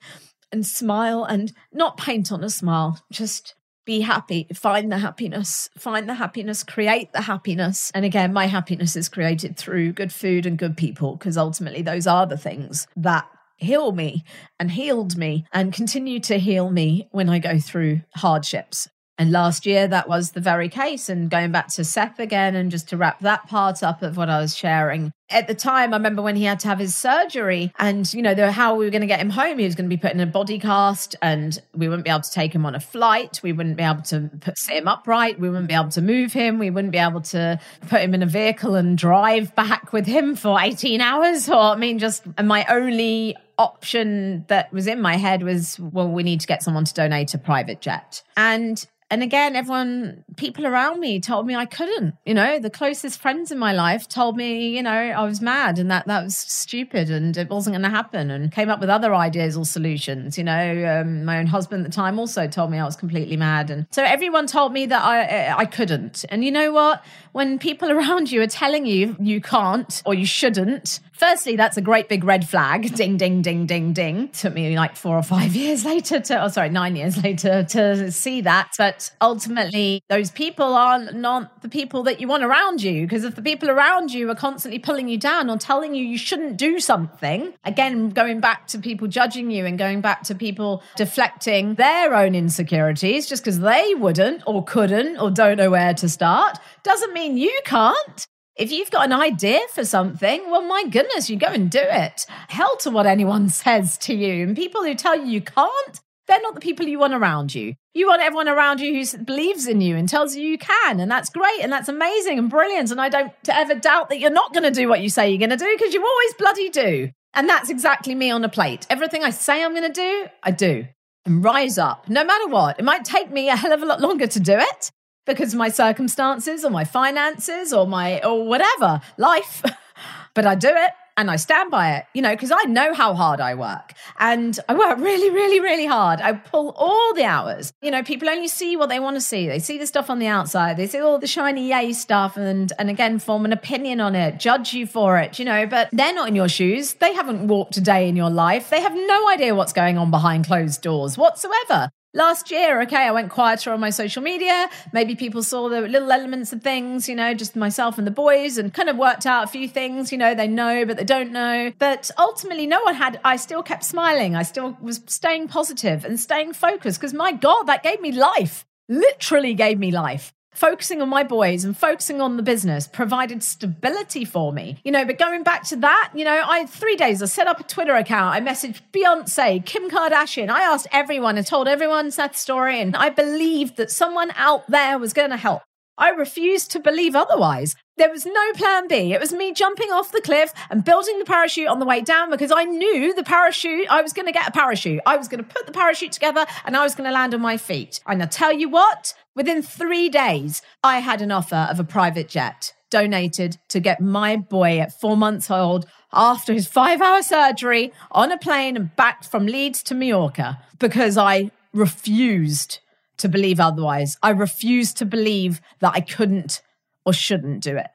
and 0.51 0.67
smile 0.67 1.25
and 1.25 1.53
not 1.73 1.97
paint 1.97 2.31
on 2.33 2.45
a 2.45 2.51
smile, 2.51 3.01
just 3.11 3.55
be 3.85 4.01
happy, 4.01 4.47
find 4.55 4.93
the 4.93 4.99
happiness, 4.99 5.69
find 5.77 6.09
the 6.09 6.15
happiness, 6.15 6.63
create 6.63 7.13
the 7.13 7.23
happiness. 7.23 7.91
And 7.95 8.05
again, 8.05 8.33
my 8.33 8.47
happiness 8.47 8.97
is 8.97 9.09
created 9.09 9.57
through 9.57 9.93
good 9.93 10.13
food 10.13 10.47
and 10.47 10.59
good 10.59 10.77
people, 10.77 11.17
because 11.17 11.37
ultimately 11.37 11.83
those 11.83 12.07
are 12.07 12.27
the 12.27 12.37
things 12.37 12.87
that 12.97 13.29
heal 13.57 13.93
me 13.93 14.25
and 14.59 14.71
healed 14.71 15.17
me 15.17 15.47
and 15.53 15.73
continue 15.73 16.21
to 16.21 16.39
heal 16.39 16.71
me 16.71 17.09
when 17.13 17.29
I 17.29 17.39
go 17.39 17.59
through 17.59 18.03
hardships. 18.17 18.89
And 19.19 19.31
last 19.31 19.67
year, 19.67 19.87
that 19.89 20.09
was 20.09 20.31
the 20.31 20.41
very 20.41 20.69
case. 20.69 21.09
And 21.09 21.31
going 21.31 21.53
back 21.53 21.69
to 21.69 21.85
Seth 21.85 22.19
again, 22.19 22.57
and 22.57 22.71
just 22.71 22.89
to 22.89 22.97
wrap 22.97 23.21
that 23.21 23.47
part 23.47 23.83
up 23.83 24.03
of 24.03 24.17
what 24.17 24.31
I 24.31 24.41
was 24.41 24.57
sharing. 24.57 25.13
At 25.29 25.49
the 25.49 25.55
time, 25.55 25.93
I 25.93 25.97
remember 25.97 26.23
when 26.23 26.37
he 26.37 26.45
had 26.45 26.61
to 26.61 26.69
have 26.69 26.79
his 26.79 26.95
surgery, 26.95 27.73
and 27.79 28.13
you 28.13 28.23
know, 28.23 28.35
the, 28.35 28.51
how 28.51 28.75
we 28.75 28.85
were 28.85 28.91
going 28.91 29.03
to 29.03 29.07
get 29.07 29.21
him 29.21 29.31
home. 29.31 29.59
He 29.59 29.65
was 29.65 29.75
going 29.75 29.89
to 29.89 29.95
be 29.95 30.01
put 30.01 30.13
in 30.13 30.21
a 30.21 30.27
body 30.27 30.59
cast, 30.59 31.15
and 31.23 31.61
we 31.75 31.89
wouldn't 31.89 32.05
be 32.05 32.11
able 32.11 32.23
to 32.23 32.31
take 32.31 32.55
him 32.55 32.67
on 32.67 32.75
a 32.75 32.81
flight. 32.81 33.41
We 33.43 33.53
wouldn't 33.53 33.77
be 33.77 33.83
able 33.83 34.03
to 34.03 34.31
put, 34.41 34.59
sit 34.59 34.77
him 34.77 34.89
upright. 34.89 35.39
We 35.39 35.49
wouldn't 35.49 35.69
be 35.69 35.75
able 35.75 35.91
to 35.91 36.03
move 36.03 36.33
him. 36.33 36.59
We 36.59 36.71
wouldn't 36.71 36.93
be 36.93 36.99
able 36.99 37.21
to 37.23 37.61
put 37.89 38.01
him 38.01 38.15
in 38.15 38.23
a 38.23 38.27
vehicle 38.27 38.75
and 38.75 38.97
drive 38.97 39.55
back 39.55 39.93
with 39.93 40.07
him 40.07 40.37
for 40.37 40.59
18 40.61 41.01
hours. 41.01 41.49
Or, 41.49 41.61
I 41.61 41.77
mean, 41.77 41.99
just 41.99 42.25
my 42.43 42.65
only 42.69 43.37
option 43.59 44.45
that 44.49 44.73
was 44.73 44.87
in 44.87 45.01
my 45.01 45.17
head 45.17 45.43
was, 45.43 45.79
well, 45.79 46.09
we 46.09 46.23
need 46.23 46.41
to 46.41 46.47
get 46.47 46.63
someone 46.63 46.85
to 46.85 46.95
donate 46.95 47.35
a 47.35 47.39
private 47.39 47.81
jet. 47.81 48.23
And 48.37 48.85
and 49.13 49.23
again, 49.23 49.57
everyone, 49.57 50.25
people 50.39 50.67
around 50.67 50.99
me 50.99 51.21
told 51.21 51.47
me 51.47 51.55
I 51.55 51.67
couldn't. 51.67 52.15
You 52.25 52.33
know, 52.33 52.59
the 52.59 52.71
closest 52.71 53.21
friends 53.21 53.51
in 53.51 53.59
my 53.59 53.75
life 53.75 54.09
told 54.09 54.39
me, 54.39 54.75
you 54.75 54.83
know, 54.83 54.91
I 54.91 55.23
was 55.25 55.43
mad 55.43 55.79
and 55.79 55.91
that 55.91 56.07
that 56.07 56.25
was 56.25 56.35
stupid 56.35 57.11
and 57.11 57.37
it 57.37 57.51
wasn't 57.51 57.75
going 57.75 57.83
to 57.83 57.91
happen. 57.91 58.31
And 58.31 58.51
came 58.51 58.71
up 58.71 58.81
with 58.81 58.89
other 58.89 59.15
ideas 59.15 59.55
or 59.55 59.67
solutions. 59.67 60.39
You 60.39 60.45
know, 60.45 61.03
um, 61.03 61.27
my 61.27 61.39
own 61.39 61.47
husband 61.47 61.85
at 61.85 61.91
the 61.91 61.95
time 61.95 62.19
also 62.19 62.49
told 62.49 62.71
me 62.71 62.79
I 62.79 62.87
was 62.87 62.97
completely 62.97 63.37
mad, 63.37 63.71
and 63.71 63.87
so 63.91 64.03
everyone 64.03 64.47
told 64.47 64.73
me 64.73 64.87
that 64.87 65.05
I 65.05 65.59
I 65.59 65.67
couldn't. 65.67 66.25
And 66.31 66.43
you 66.43 66.51
know 66.51 66.73
what? 66.73 67.05
When 67.33 67.59
people 67.59 67.93
around 67.97 68.33
you 68.33 68.41
are 68.41 68.47
telling 68.47 68.87
you 68.87 69.15
you 69.21 69.43
can't 69.43 70.03
or 70.07 70.15
you 70.15 70.25
shouldn't, 70.25 71.01
Firstly, 71.13 71.57
that's 71.57 71.77
a 71.77 71.81
great 71.81 72.09
big 72.09 72.25
red 72.25 72.49
flag. 72.49 72.95
Ding, 72.95 73.17
ding, 73.17 73.43
ding, 73.43 73.67
ding, 73.67 73.93
ding. 73.93 74.29
Took 74.29 74.55
me 74.55 74.77
like 74.77 74.97
four 74.97 75.17
or 75.17 75.23
five 75.23 75.55
years 75.57 75.85
later 75.85 76.21
to, 76.21 76.45
oh, 76.45 76.49
sorry, 76.49 76.71
nine 76.71 76.97
years 76.97 77.23
later 77.23 77.63
to 77.65 78.11
see 78.11 78.41
that. 78.41 78.73
But 78.79 79.11
ultimately, 79.21 80.03
those 80.09 80.31
people 80.31 80.75
are 80.75 81.13
not 81.13 81.63
the 81.63 81.69
people 81.69 82.03
that 82.05 82.21
you 82.21 82.29
want 82.29 82.43
around 82.43 82.83
you. 82.83 83.03
Because 83.07 83.25
if 83.25 83.37
the 83.37 83.43
people 83.43 83.71
around 83.71 84.13
you 84.13 84.29
are 84.31 84.35
constantly 84.35 84.79
pulling 84.79 85.09
you 85.09 85.19
down 85.19 85.51
or 85.51 85.59
telling 85.59 85.95
you 85.95 86.05
you 86.05 86.19
shouldn't 86.19 86.57
do 86.57 86.81
something, 86.81 87.53
again, 87.65 88.11
going 88.11 88.41
back 88.41 88.67
to 88.69 88.79
people 88.79 89.07
judging 89.07 89.51
you 89.51 89.67
and 89.67 89.79
going 89.79 90.01
back 90.01 90.23
to 90.25 90.35
people 90.35 90.83
deflecting 90.97 91.75
their 91.75 92.15
own 92.15 92.35
insecurities 92.35 93.29
just 93.29 93.43
because 93.43 93.61
they 93.61 93.95
wouldn't 93.95 94.43
or 94.47 94.65
couldn't 94.65 95.19
or 95.19 95.31
don't 95.31 95.59
know 95.59 95.71
where 95.71 95.95
to 95.95 96.09
start, 96.09 96.59
doesn't 96.83 97.13
mean 97.13 97.37
you 97.37 97.61
can't. 97.65 98.27
If 98.57 98.71
you've 98.71 98.91
got 98.91 99.07
an 99.07 99.13
idea 99.15 99.61
for 99.73 99.85
something, 99.85 100.51
well, 100.51 100.63
my 100.63 100.85
goodness, 100.85 101.31
you 101.31 101.37
go 101.37 101.47
and 101.47 101.71
do 101.71 101.81
it. 101.81 102.27
Hell 102.49 102.77
to 102.79 102.91
what 102.91 103.07
anyone 103.07 103.49
says 103.65 103.97
to 103.99 104.15
you. 104.15 104.45
And 104.45 104.57
people 104.57 104.83
who 104.83 104.95
tell 104.95 105.17
you 105.17 105.27
you 105.27 105.41
can't, 105.41 106.01
they're 106.29 106.41
not 106.43 106.55
the 106.55 106.61
people 106.61 106.87
you 106.87 106.99
want 106.99 107.15
around 107.15 107.55
you. 107.55 107.75
You 107.95 108.09
want 108.09 108.23
everyone 108.23 108.49
around 108.49 108.81
you 108.81 108.95
who 108.95 109.25
believes 109.25 109.67
in 109.67 109.81
you 109.81 109.97
and 109.97 110.09
tells 110.09 110.37
you 110.37 110.43
you 110.43 110.59
can. 110.59 111.01
And 111.01 111.11
that's 111.11 111.31
great. 111.31 111.61
And 111.63 111.73
that's 111.73 111.89
amazing 111.89 112.39
and 112.39 112.51
brilliant. 112.51 112.91
And 112.91 113.01
I 113.01 113.09
don't 113.09 113.33
ever 113.49 113.75
doubt 113.75 114.11
that 114.11 114.21
you're 114.21 114.31
not 114.31 114.53
going 114.53 114.65
to 114.65 114.71
do 114.71 114.89
what 114.89 115.01
you 115.01 115.09
say 115.09 115.31
you're 115.31 115.39
going 115.39 115.51
to 115.51 115.57
do 115.57 115.77
because 115.77 115.95
you 115.95 116.05
always 116.05 116.35
bloody 116.35 116.69
do. 116.69 117.11
And 117.35 117.49
that's 117.49 117.71
exactly 117.71 118.15
me 118.15 118.31
on 118.31 118.45
a 118.45 118.49
plate. 118.49 118.87
Everything 118.91 119.25
I 119.25 119.31
say 119.31 119.65
I'm 119.65 119.75
going 119.75 119.91
to 119.91 120.01
do, 120.01 120.27
I 120.43 120.51
do. 120.51 120.87
And 121.25 121.43
rise 121.43 121.79
up, 121.79 122.09
no 122.09 122.25
matter 122.25 122.49
what. 122.49 122.79
It 122.79 122.85
might 122.85 123.05
take 123.05 123.31
me 123.31 123.49
a 123.49 123.57
hell 123.57 123.73
of 123.73 123.83
a 123.83 123.87
lot 123.87 124.01
longer 124.01 124.27
to 124.27 124.41
do 124.41 124.57
it, 124.59 124.91
because 125.25 125.53
of 125.53 125.59
my 125.59 125.69
circumstances 125.69 126.65
or 126.65 126.71
my 126.71 126.85
finances 126.85 127.73
or 127.73 127.87
my 127.87 128.23
or 128.23 128.47
whatever 128.47 129.01
life 129.17 129.63
but 130.35 130.47
i 130.47 130.55
do 130.55 130.69
it 130.69 130.93
and 131.17 131.31
I 131.31 131.37
stand 131.37 131.71
by 131.71 131.97
it, 131.97 132.07
you 132.15 132.23
know, 132.23 132.31
because 132.31 132.51
I 132.51 132.63
know 132.65 132.95
how 132.95 133.15
hard 133.15 133.41
I 133.41 133.55
work. 133.55 133.93
And 134.19 134.59
I 134.69 134.75
work 134.75 134.99
really, 134.99 135.31
really, 135.31 135.61
really 135.61 135.87
hard. 135.87 136.21
I 136.21 136.33
pull 136.33 136.71
all 136.71 137.15
the 137.15 137.25
hours. 137.25 137.73
You 137.83 137.91
know, 137.91 138.03
people 138.03 138.29
only 138.29 138.49
see 138.49 138.77
what 138.77 138.89
they 138.89 139.01
want 139.01 139.17
to 139.17 139.21
see. 139.21 139.47
They 139.47 139.59
see 139.59 139.79
the 139.79 139.87
stuff 139.87 140.09
on 140.09 140.19
the 140.19 140.27
outside. 140.27 140.77
They 140.77 140.87
see 140.87 141.01
all 141.01 141.19
the 141.19 141.27
shiny 141.27 141.69
yay 141.69 141.93
stuff 141.93 142.37
and 142.37 142.73
and 142.79 142.89
again 142.89 143.19
form 143.19 143.45
an 143.45 143.53
opinion 143.53 144.01
on 144.01 144.15
it, 144.15 144.39
judge 144.39 144.73
you 144.73 144.87
for 144.87 145.19
it, 145.19 145.39
you 145.39 145.45
know, 145.45 145.67
but 145.67 145.89
they're 145.93 146.15
not 146.15 146.29
in 146.29 146.35
your 146.35 146.49
shoes. 146.49 146.95
They 146.95 147.13
haven't 147.15 147.47
walked 147.47 147.77
a 147.77 147.81
day 147.81 148.09
in 148.09 148.17
your 148.17 148.31
life. 148.31 148.71
They 148.71 148.81
have 148.81 148.95
no 148.95 149.29
idea 149.29 149.55
what's 149.55 149.73
going 149.73 149.99
on 149.99 150.11
behind 150.11 150.47
closed 150.47 150.83
doors 150.83 151.19
whatsoever. 151.19 151.91
Last 152.15 152.51
year, 152.51 152.83
okay, 152.83 153.05
I 153.05 153.11
went 153.11 153.31
quieter 153.31 153.73
on 153.73 153.81
my 153.81 153.89
social 153.89 154.23
media. 154.23 154.69
Maybe 154.93 155.15
people 155.15 155.43
saw 155.43 155.71
the 155.71 155.81
little 155.81 156.13
elements 156.13 156.53
of 156.53 156.61
things, 156.61 157.09
you 157.09 157.15
know, 157.15 157.33
just 157.33 157.57
myself 157.57 157.97
and 157.97 158.07
the 158.07 158.11
boys 158.11 158.59
and 158.59 158.75
kind 158.75 158.91
of 158.91 158.99
worked 158.99 159.25
out 159.25 159.45
a 159.45 159.47
few 159.47 159.67
things, 159.67 160.13
you 160.13 160.19
know, 160.19 160.35
they 160.35 160.47
know, 160.47 160.85
but 160.85 160.99
they 160.99 161.05
don't 161.05 161.33
know. 161.33 161.73
But 161.79 162.11
ultimately, 162.19 162.67
no 162.67 162.83
one 162.83 162.97
had, 162.97 163.19
I 163.25 163.37
still 163.37 163.63
kept 163.63 163.83
smiling. 163.83 164.37
I 164.37 164.43
still 164.43 164.77
was 164.83 165.01
staying 165.07 165.49
positive 165.49 166.05
and 166.05 166.21
staying 166.21 166.53
focused 166.53 167.01
because 167.01 167.15
my 167.15 167.33
God, 167.33 167.63
that 167.63 167.83
gave 167.83 168.03
me 168.03 168.13
life, 168.13 168.67
literally 168.91 169.55
gave 169.55 169.79
me 169.79 169.91
life 169.91 170.35
focusing 170.53 171.03
on 171.03 171.09
my 171.09 171.23
boys 171.23 171.65
and 171.65 171.77
focusing 171.77 172.21
on 172.21 172.37
the 172.37 172.43
business 172.43 172.87
provided 172.87 173.43
stability 173.43 174.25
for 174.25 174.53
me. 174.53 174.79
You 174.85 174.93
know, 174.93 175.05
but 175.05 175.19
going 175.19 175.43
back 175.43 175.65
to 175.65 175.77
that, 175.77 176.13
you 176.15 176.25
know, 176.25 176.43
I 176.45 176.67
three 176.67 176.97
days 176.97 177.23
I 177.23 177.27
set 177.27 177.47
up 177.47 177.61
a 177.61 177.65
Twitter 177.65 177.95
account. 177.95 178.35
I 178.35 178.41
messaged 178.41 178.81
Beyonce, 178.93 179.65
Kim 179.65 179.91
Kardashian. 179.91 180.51
I 180.51 180.61
asked 180.61 180.87
everyone 180.93 181.37
and 181.39 181.47
told 181.47 181.69
everyone 181.69 182.11
Seth's 182.11 182.41
story, 182.41 182.81
and 182.81 182.97
I 182.97 183.09
believed 183.09 183.77
that 183.77 183.91
someone 183.91 184.33
out 184.37 184.67
there 184.69 184.99
was 184.99 185.13
going 185.13 185.31
to 185.31 185.37
help. 185.37 185.63
I 185.99 186.11
refused 186.11 186.71
to 186.73 186.81
believe 186.81 187.15
otherwise. 187.15 187.77
There 187.99 188.11
was 188.11 188.25
no 188.25 188.53
plan 188.55 188.89
B. 188.89 189.13
It 189.13 189.21
was 189.21 189.33
me 189.33 189.53
jumping 189.53 189.91
off 189.91 190.13
the 190.13 190.23
cliff 190.23 190.53
and 190.71 190.85
building 190.85 191.19
the 191.19 191.27
parachute 191.27 191.69
on 191.69 191.79
the 191.79 191.85
way 191.85 192.01
down 192.01 192.31
because 192.31 192.51
I 192.51 192.65
knew 192.65 193.15
the 193.15 193.23
parachute, 193.23 193.87
I 193.91 194.01
was 194.01 194.15
going 194.15 194.27
to 194.27 194.33
get 194.33 194.49
a 194.49 194.53
parachute. 194.53 195.01
I 195.05 195.17
was 195.17 195.29
going 195.29 195.45
to 195.45 195.49
put 195.49 195.67
the 195.67 195.73
parachute 195.73 196.13
together 196.13 196.47
and 196.65 196.75
I 196.75 196.83
was 196.83 196.95
going 196.95 197.09
to 197.09 197.13
land 197.13 197.35
on 197.35 197.43
my 197.43 197.59
feet. 197.59 198.01
And 198.07 198.23
I 198.23 198.27
tell 198.27 198.53
you 198.53 198.71
what, 198.71 199.13
within 199.37 199.63
three 199.63 200.09
days, 200.09 200.63
I 200.83 201.01
had 201.01 201.21
an 201.21 201.31
offer 201.31 201.69
of 201.71 201.79
a 201.79 201.85
private 201.85 202.29
jet 202.29 202.73
donated 202.89 203.59
to 203.69 203.81
get 203.81 204.01
my 204.01 204.37
boy 204.37 204.79
at 204.79 204.99
four 204.99 205.17
months 205.17 205.51
old 205.51 205.87
after 206.13 206.53
his 206.53 206.67
five 206.67 207.01
hour 207.01 207.23
surgery 207.23 207.93
on 208.11 208.33
a 208.33 208.39
plane 208.39 208.77
and 208.77 208.95
back 208.97 209.23
from 209.23 209.47
Leeds 209.47 209.83
to 209.85 209.95
Mallorca 209.95 210.59
because 210.79 211.19
I 211.19 211.51
refused 211.73 212.81
to 213.19 213.29
believe 213.29 213.61
otherwise. 213.61 214.17
I 214.23 214.31
refused 214.31 214.97
to 214.99 215.05
believe 215.05 215.61
that 215.81 215.93
I 215.95 216.01
couldn't 216.01 216.63
or 217.05 217.13
shouldn't 217.13 217.63
do 217.63 217.77
it. 217.77 217.89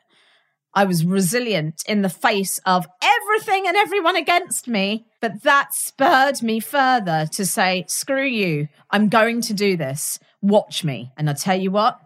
I 0.74 0.84
was 0.86 1.04
resilient 1.04 1.82
in 1.88 2.04
the 2.04 2.10
face 2.10 2.60
of 2.66 2.88
everything 3.02 3.68
and 3.68 3.76
everyone 3.76 4.16
against 4.16 4.68
me. 4.68 5.08
But 5.22 5.42
that 5.42 5.74
spurred 5.74 6.44
me 6.44 6.60
further 6.60 7.28
to 7.32 7.46
say, 7.48 7.86
screw 7.88 8.26
you. 8.26 8.68
I'm 8.92 9.10
going 9.10 9.42
to 9.42 9.56
do 9.56 9.76
this. 9.76 10.20
Watch 10.42 10.84
me. 10.84 11.12
And 11.18 11.30
I 11.30 11.34
tell 11.34 11.60
you 11.60 11.72
what, 11.72 12.00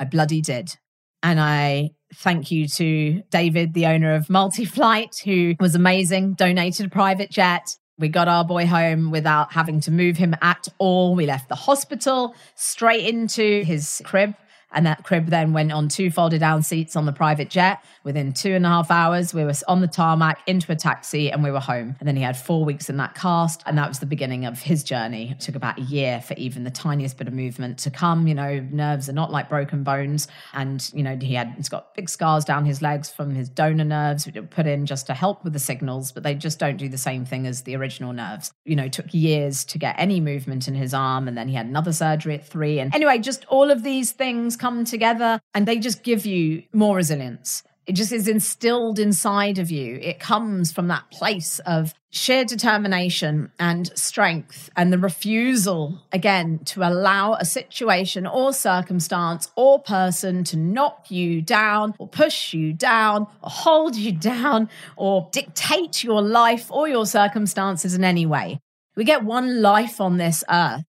I 0.00 0.06
bloody 0.06 0.40
did. 0.40 0.76
And 1.22 1.38
I 1.38 1.90
thank 2.14 2.50
you 2.50 2.66
to 2.66 3.22
David, 3.30 3.74
the 3.74 3.86
owner 3.86 4.14
of 4.14 4.26
Multiflight, 4.26 5.22
who 5.22 5.54
was 5.60 5.76
amazing, 5.76 6.34
donated 6.34 6.86
a 6.86 6.90
private 6.90 7.30
jet. 7.30 7.76
We 7.98 8.08
got 8.08 8.28
our 8.28 8.44
boy 8.44 8.66
home 8.66 9.10
without 9.10 9.52
having 9.52 9.80
to 9.82 9.90
move 9.90 10.16
him 10.16 10.34
at 10.42 10.66
all. 10.78 11.14
We 11.14 11.26
left 11.26 11.48
the 11.48 11.54
hospital 11.54 12.34
straight 12.56 13.06
into 13.06 13.62
his 13.62 14.02
crib 14.04 14.34
And 14.72 14.86
that 14.86 15.04
crib 15.04 15.26
then 15.28 15.52
went 15.52 15.72
on 15.72 15.88
two 15.88 16.10
folded 16.10 16.40
down 16.40 16.62
seats 16.62 16.96
on 16.96 17.06
the 17.06 17.12
private 17.12 17.48
jet. 17.48 17.82
Within 18.04 18.32
two 18.32 18.52
and 18.52 18.66
a 18.66 18.68
half 18.68 18.90
hours, 18.90 19.32
we 19.32 19.44
were 19.44 19.52
on 19.68 19.80
the 19.80 19.86
tarmac 19.86 20.40
into 20.46 20.70
a 20.72 20.76
taxi 20.76 21.30
and 21.30 21.42
we 21.42 21.50
were 21.50 21.60
home. 21.60 21.96
And 21.98 22.06
then 22.06 22.16
he 22.16 22.22
had 22.22 22.36
four 22.36 22.64
weeks 22.64 22.90
in 22.90 22.96
that 22.98 23.14
cast. 23.14 23.62
And 23.64 23.78
that 23.78 23.88
was 23.88 24.00
the 24.00 24.06
beginning 24.06 24.44
of 24.44 24.60
his 24.60 24.82
journey. 24.82 25.30
It 25.30 25.40
took 25.40 25.54
about 25.54 25.78
a 25.78 25.82
year 25.82 26.20
for 26.20 26.34
even 26.34 26.64
the 26.64 26.70
tiniest 26.70 27.16
bit 27.16 27.28
of 27.28 27.34
movement 27.34 27.78
to 27.78 27.90
come. 27.90 28.26
You 28.26 28.34
know, 28.34 28.60
nerves 28.70 29.08
are 29.08 29.14
not 29.14 29.30
like 29.30 29.48
broken 29.48 29.84
bones. 29.84 30.28
And, 30.52 30.90
you 30.92 31.02
know, 31.02 31.16
he 31.16 31.34
had, 31.34 31.54
he's 31.56 31.68
got 31.68 31.94
big 31.94 32.08
scars 32.08 32.44
down 32.44 32.64
his 32.64 32.82
legs 32.82 33.08
from 33.08 33.34
his 33.34 33.48
donor 33.48 33.84
nerves, 33.84 34.26
which 34.26 34.34
were 34.34 34.42
put 34.42 34.66
in 34.66 34.84
just 34.84 35.06
to 35.06 35.14
help 35.14 35.44
with 35.44 35.52
the 35.52 35.58
signals, 35.58 36.12
but 36.12 36.22
they 36.22 36.34
just 36.34 36.58
don't 36.58 36.76
do 36.76 36.88
the 36.88 36.98
same 36.98 37.24
thing 37.24 37.46
as 37.46 37.62
the 37.62 37.76
original 37.76 38.12
nerves. 38.12 38.52
You 38.64 38.76
know, 38.76 38.88
took 38.88 39.14
years 39.14 39.64
to 39.66 39.78
get 39.78 39.94
any 39.98 40.20
movement 40.20 40.68
in 40.68 40.74
his 40.74 40.92
arm. 40.92 41.28
And 41.28 41.38
then 41.38 41.48
he 41.48 41.54
had 41.54 41.66
another 41.66 41.92
surgery 41.92 42.34
at 42.34 42.46
three. 42.46 42.80
And 42.80 42.94
anyway, 42.94 43.18
just 43.18 43.44
all 43.46 43.70
of 43.70 43.82
these 43.82 44.12
things 44.12 44.55
come 44.56 44.84
together 44.84 45.40
and 45.54 45.66
they 45.66 45.78
just 45.78 46.02
give 46.02 46.26
you 46.26 46.62
more 46.72 46.96
resilience. 46.96 47.62
It 47.86 47.94
just 47.94 48.10
is 48.10 48.26
instilled 48.26 48.98
inside 48.98 49.58
of 49.58 49.70
you. 49.70 49.96
It 50.02 50.18
comes 50.18 50.72
from 50.72 50.88
that 50.88 51.08
place 51.12 51.60
of 51.60 51.94
sheer 52.10 52.44
determination 52.44 53.52
and 53.60 53.96
strength 53.96 54.70
and 54.76 54.92
the 54.92 54.98
refusal, 54.98 56.02
again, 56.10 56.58
to 56.64 56.82
allow 56.82 57.34
a 57.34 57.44
situation 57.44 58.26
or 58.26 58.52
circumstance 58.52 59.52
or 59.54 59.78
person 59.78 60.42
to 60.44 60.56
knock 60.56 61.12
you 61.12 61.40
down 61.40 61.94
or 61.98 62.08
push 62.08 62.52
you 62.52 62.72
down 62.72 63.28
or 63.40 63.50
hold 63.50 63.94
you 63.94 64.10
down 64.34 64.68
or 64.96 65.28
dictate 65.30 66.02
your 66.02 66.22
life 66.22 66.72
or 66.72 66.88
your 66.88 67.06
circumstances 67.06 67.94
in 67.94 68.02
any 68.02 68.26
way. 68.26 68.58
We 68.96 69.04
get 69.04 69.22
one 69.22 69.62
life 69.62 70.00
on 70.00 70.16
this 70.16 70.42
earth. 70.50 70.82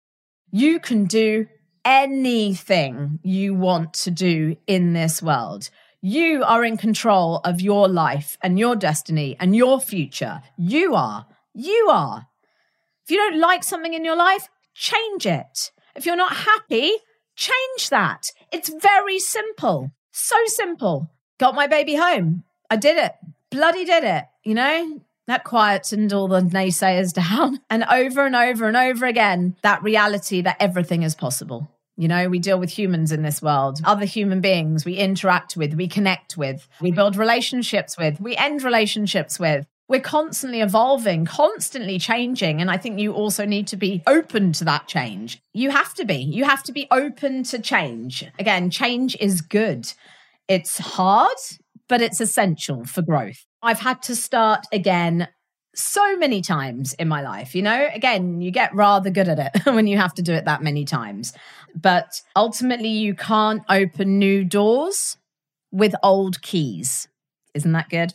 You 0.50 0.80
can 0.80 1.06
do 1.06 1.46
anything 1.88 3.18
you 3.24 3.54
want 3.54 3.94
to 3.94 4.12
do 4.12 4.58
in 4.68 4.92
this 4.92 5.22
world. 5.22 5.70
You 6.02 6.44
are 6.44 6.66
in 6.66 6.76
control 6.76 7.38
of 7.46 7.62
your 7.62 7.88
life 7.88 8.38
and 8.44 8.60
your 8.60 8.76
destiny 8.76 9.38
and 9.40 9.56
your 9.56 9.80
future. 9.80 10.42
You 10.58 10.96
are. 10.96 11.26
You 11.54 11.88
are. 11.90 12.28
If 13.06 13.12
you 13.12 13.18
don't 13.18 13.40
like 13.40 13.64
something 13.64 13.94
in 13.94 14.04
your 14.04 14.18
life, 14.18 14.50
change 14.76 15.26
it. 15.26 15.72
If 15.96 16.06
you're 16.06 16.18
not 16.18 16.36
happy, 16.36 16.92
change 17.38 17.90
that. 17.90 18.32
It's 18.52 18.70
very 18.70 19.18
simple. 19.18 19.92
So 20.12 20.36
simple. 20.48 21.10
Got 21.40 21.56
my 21.56 21.68
baby 21.68 21.96
home. 21.96 22.44
I 22.70 22.76
did 22.76 22.98
it. 22.98 23.14
Bloody 23.50 23.86
did 23.86 24.04
it. 24.04 24.26
You 24.44 24.56
know, 24.56 25.02
that 25.28 25.46
quietened 25.46 26.12
all 26.12 26.28
the 26.28 26.42
naysayers 26.42 27.14
down. 27.30 27.62
And 27.70 27.86
over 27.86 28.26
and 28.26 28.36
over 28.36 28.68
and 28.68 28.76
over 28.76 29.06
again, 29.06 29.56
that 29.62 29.82
reality 29.84 30.42
that 30.42 30.58
everything 30.60 31.04
is 31.04 31.16
possible. 31.16 31.72
You 31.98 32.08
know, 32.08 32.30
we 32.30 32.38
deal 32.38 32.60
with 32.60 32.70
humans 32.70 33.12
in 33.12 33.24
this 33.24 33.42
world, 33.42 33.82
other 33.84 34.06
human 34.06 34.40
beings 34.40 34.86
we 34.86 34.94
interact 34.94 35.58
with, 35.58 35.74
we 35.74 35.88
connect 35.88 36.38
with, 36.38 36.68
we 36.80 36.92
build 36.92 37.16
relationships 37.16 37.98
with, 37.98 38.22
we 38.22 38.36
end 38.38 38.62
relationships 38.64 39.40
with. 39.40 39.66
We're 39.90 40.02
constantly 40.02 40.60
evolving, 40.60 41.26
constantly 41.26 41.98
changing. 41.98 42.60
And 42.62 42.70
I 42.70 42.78
think 42.78 43.00
you 43.00 43.14
also 43.14 43.46
need 43.46 43.68
to 43.68 43.78
be 43.78 44.04
open 44.06 44.52
to 44.54 44.66
that 44.66 44.88
change. 44.88 45.42
You 45.54 45.72
have 45.72 45.94
to 45.96 46.06
be. 46.06 46.18
You 46.18 46.44
have 46.44 46.62
to 46.64 46.74
be 46.74 46.88
open 46.92 47.44
to 47.44 47.60
change. 47.60 48.26
Again, 48.38 48.70
change 48.70 49.16
is 49.20 49.40
good. 49.40 49.92
It's 50.50 50.78
hard, 50.78 51.38
but 51.88 52.02
it's 52.02 52.20
essential 52.20 52.84
for 52.84 53.02
growth. 53.02 53.46
I've 53.64 53.80
had 53.80 54.04
to 54.04 54.16
start 54.16 54.66
again 54.72 55.30
so 55.78 56.18
many 56.18 56.42
times 56.42 56.94
in 56.94 57.08
my 57.08 57.22
life. 57.22 57.56
You 57.56 57.62
know, 57.62 57.88
again, 57.94 58.42
you 58.42 58.52
get 58.52 58.74
rather 58.74 59.10
good 59.10 59.30
at 59.30 59.56
it 59.56 59.66
when 59.72 59.88
you 59.88 59.98
have 59.98 60.14
to 60.16 60.22
do 60.22 60.34
it 60.34 60.46
that 60.46 60.64
many 60.64 60.86
times. 60.86 61.34
But 61.76 62.22
ultimately, 62.36 62.90
you 62.90 63.14
can't 63.14 63.64
open 63.70 64.20
new 64.20 64.44
doors 64.44 65.18
with 65.72 65.94
old 66.04 66.42
keys. 66.42 67.08
Isn't 67.54 67.74
that 67.74 67.90
good? 67.90 68.14